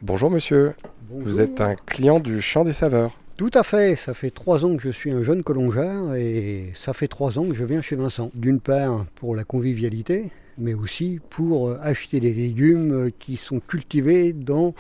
Bonjour 0.01 0.31
monsieur, 0.31 0.75
Bonjour. 1.09 1.25
vous 1.27 1.41
êtes 1.41 1.61
un 1.61 1.75
client 1.75 2.21
du 2.21 2.41
Champ 2.41 2.63
des 2.63 2.73
Saveurs. 2.73 3.11
Tout 3.41 3.51
à 3.55 3.63
fait, 3.63 3.97
ça 3.97 4.13
fait 4.13 4.31
trois 4.31 4.67
ans 4.67 4.77
que 4.77 4.83
je 4.83 4.91
suis 4.91 5.11
un 5.11 5.23
jeune 5.23 5.43
colongeur 5.43 6.15
et 6.15 6.73
ça 6.75 6.93
fait 6.93 7.09
trois 7.09 7.39
ans 7.39 7.47
que 7.47 7.55
je 7.55 7.65
viens 7.65 7.81
chez 7.81 7.97
Vincent. 7.97 8.31
D'une 8.35 8.61
part 8.61 9.07
pour 9.15 9.35
la 9.35 9.45
convivialité, 9.45 10.31
mais 10.59 10.75
aussi 10.75 11.21
pour 11.31 11.71
euh, 11.71 11.79
acheter 11.81 12.21
des 12.21 12.35
légumes 12.35 12.93
euh, 12.93 13.11
qui 13.19 13.39
sont 13.39 13.59
cultivés 13.59 14.35
dans 14.35 14.75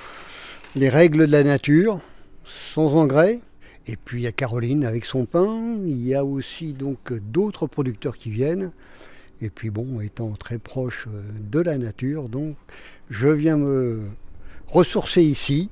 les 0.76 0.90
règles 0.90 1.26
de 1.26 1.32
la 1.32 1.42
nature, 1.42 2.00
sans 2.44 2.92
engrais. 2.96 3.40
Et 3.86 3.96
puis 3.96 4.20
il 4.20 4.24
y 4.24 4.26
a 4.26 4.32
Caroline 4.32 4.84
avec 4.84 5.06
son 5.06 5.24
pain, 5.24 5.78
il 5.86 6.06
y 6.06 6.14
a 6.14 6.22
aussi 6.22 6.74
donc 6.74 7.14
d'autres 7.14 7.66
producteurs 7.66 8.14
qui 8.14 8.30
viennent. 8.30 8.72
Et 9.40 9.48
puis 9.48 9.70
bon, 9.70 10.02
étant 10.02 10.32
très 10.32 10.58
proche 10.58 11.08
euh, 11.08 11.22
de 11.50 11.60
la 11.60 11.78
nature, 11.78 12.28
donc 12.28 12.56
je 13.08 13.28
viens 13.28 13.56
me 13.56 14.02
ressourcer 14.66 15.22
ici 15.22 15.70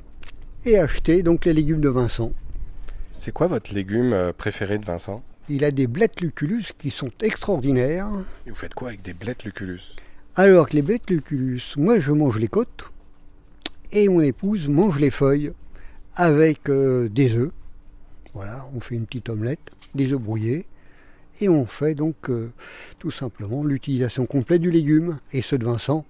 et 0.65 0.79
acheter 0.79 1.23
donc 1.23 1.45
les 1.45 1.53
légumes 1.53 1.83
de 1.83 1.91
Vincent. 1.91 2.33
C'est 3.19 3.33
quoi 3.33 3.49
votre 3.49 3.75
légume 3.75 4.13
euh, 4.13 4.33
préféré 4.33 4.79
de 4.79 4.85
Vincent? 4.85 5.25
Il 5.49 5.65
a 5.65 5.73
des 5.73 5.89
blettes 5.89 6.21
lucullus 6.21 6.67
qui 6.79 6.91
sont 6.91 7.11
extraordinaires. 7.21 8.09
Et 8.47 8.51
vous 8.51 8.55
faites 8.55 8.75
quoi 8.75 8.91
avec 8.91 9.03
des 9.03 9.13
blettes 9.13 9.43
lucullus? 9.43 9.97
Alors 10.37 10.69
que 10.69 10.77
les 10.77 10.83
blettes 10.83 11.11
lucullus, 11.11 11.75
moi 11.77 11.99
je 11.99 12.13
mange 12.13 12.39
les 12.39 12.47
côtes 12.47 12.93
et 13.91 14.09
mon 14.09 14.21
épouse 14.21 14.69
mange 14.69 15.01
les 15.01 15.11
feuilles 15.11 15.53
avec 16.15 16.69
euh, 16.69 17.09
des 17.09 17.35
œufs. 17.35 17.51
Voilà, 18.35 18.69
on 18.73 18.79
fait 18.79 18.95
une 18.95 19.07
petite 19.07 19.31
omelette, 19.31 19.73
des 19.97 20.13
œufs 20.13 20.21
brouillés 20.21 20.67
et 21.41 21.49
on 21.49 21.67
fait 21.67 21.97
donc 21.97 22.31
euh, 22.31 22.53
tout 23.01 23.11
simplement 23.11 23.65
l'utilisation 23.65 24.27
complète 24.27 24.63
du 24.63 24.71
légume. 24.71 25.19
Et 25.33 25.43
ceux 25.43 25.59
de 25.59 25.65
Vincent, 25.65 26.07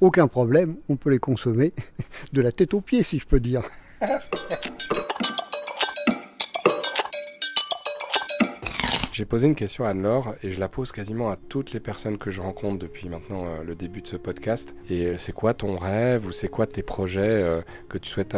aucun 0.00 0.26
problème, 0.26 0.76
on 0.88 0.96
peut 0.96 1.10
les 1.10 1.18
consommer 1.18 1.74
de 2.32 2.40
la 2.40 2.50
tête 2.50 2.72
aux 2.72 2.80
pieds 2.80 3.02
si 3.02 3.18
je 3.18 3.26
peux 3.26 3.40
dire. 3.40 3.62
J'ai 9.16 9.24
posé 9.24 9.46
une 9.46 9.54
question 9.54 9.86
à 9.86 9.88
Anne-Laure 9.88 10.34
et 10.42 10.50
je 10.50 10.60
la 10.60 10.68
pose 10.68 10.92
quasiment 10.92 11.30
à 11.30 11.36
toutes 11.36 11.72
les 11.72 11.80
personnes 11.80 12.18
que 12.18 12.30
je 12.30 12.42
rencontre 12.42 12.78
depuis 12.78 13.08
maintenant 13.08 13.46
euh, 13.46 13.64
le 13.64 13.74
début 13.74 14.02
de 14.02 14.06
ce 14.06 14.16
podcast. 14.18 14.76
Et 14.90 15.06
euh, 15.06 15.14
c'est 15.16 15.32
quoi 15.32 15.54
ton 15.54 15.78
rêve 15.78 16.26
ou 16.26 16.32
c'est 16.32 16.48
quoi 16.48 16.66
tes 16.66 16.82
projets 16.82 17.22
euh, 17.22 17.62
que 17.88 17.96
tu 17.96 18.10
souhaites 18.10 18.36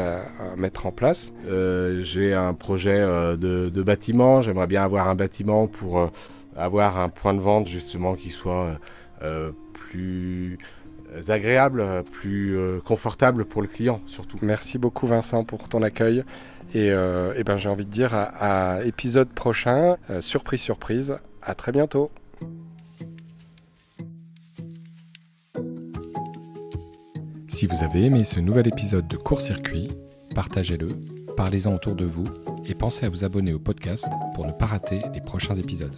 mettre 0.57 0.87
en 0.87 0.93
place? 0.93 1.35
J'ai 1.49 2.33
un 2.33 2.55
projet 2.55 3.01
de, 3.01 3.71
de, 3.71 3.83
bâtiment. 3.83 4.41
J'aimerais 4.41 4.69
bien 4.69 4.85
avoir 4.85 5.09
un 5.09 5.17
bâtiment 5.17 5.67
pour 5.67 6.13
avoir 6.55 7.01
un 7.01 7.09
point 7.09 7.35
de 7.35 7.41
vente 7.41 7.67
justement 7.67 8.15
qui 8.15 8.31
soit 8.31 8.79
plus 9.73 10.59
agréable, 11.27 12.05
plus 12.13 12.57
confortable 12.85 13.47
pour 13.47 13.63
le 13.63 13.69
client 13.69 14.01
surtout. 14.07 14.39
Merci 14.43 14.79
beaucoup 14.79 15.09
Vincent 15.09 15.43
pour 15.43 15.69
ton 15.69 15.83
accueil. 15.83 16.23
Et, 16.75 16.91
euh, 16.91 17.33
eh 17.37 17.45
ben, 17.45 17.57
j'ai 17.57 17.69
envie 17.69 17.87
de 17.87 17.91
dire 17.91 18.15
à, 18.15 18.85
épisode 18.85 19.31
prochain, 19.31 19.97
euh, 20.11 20.21
surprise, 20.21 20.61
surprise, 20.61 21.17
à 21.43 21.55
très 21.55 21.73
bientôt. 21.73 22.11
Si 27.47 27.67
vous 27.67 27.83
avez 27.83 28.05
aimé 28.05 28.23
ce 28.25 28.39
nouvel 28.39 28.69
épisode 28.69 29.09
de 29.09 29.17
Court 29.17 29.41
Circuit, 29.41 29.89
partagez-le, 30.35 30.89
parlez-en 31.37 31.75
autour 31.75 31.97
de 31.97 32.05
vous 32.05 32.27
et 32.67 32.75
pensez 32.75 33.07
à 33.07 33.09
vous 33.09 33.25
abonner 33.25 33.55
au 33.55 33.59
podcast 33.59 34.07
pour 34.35 34.47
ne 34.47 34.53
pas 34.53 34.67
rater 34.67 35.01
les 35.15 35.21
prochains 35.21 35.55
épisodes. 35.55 35.97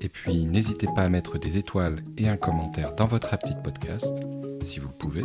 Et 0.00 0.08
puis 0.08 0.44
n'hésitez 0.44 0.88
pas 0.94 1.02
à 1.02 1.08
mettre 1.08 1.38
des 1.38 1.58
étoiles 1.58 2.00
et 2.18 2.28
un 2.28 2.36
commentaire 2.36 2.94
dans 2.94 3.06
votre 3.06 3.32
appli 3.32 3.54
de 3.54 3.60
podcast, 3.60 4.22
si 4.60 4.80
vous 4.80 4.88
le 4.88 4.98
pouvez 4.98 5.24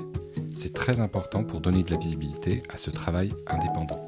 c'est 0.60 0.74
très 0.74 1.00
important 1.00 1.45
pour 1.45 1.62
donner 1.62 1.84
de 1.84 1.91
la 1.91 1.95
visibilité 1.98 2.63
à 2.67 2.76
ce 2.76 2.89
travail 2.89 3.32
indépendant. 3.48 4.06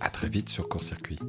A 0.00 0.10
très 0.10 0.28
vite 0.28 0.48
sur 0.48 0.68
Court 0.68 0.82
Circuit. 0.82 1.20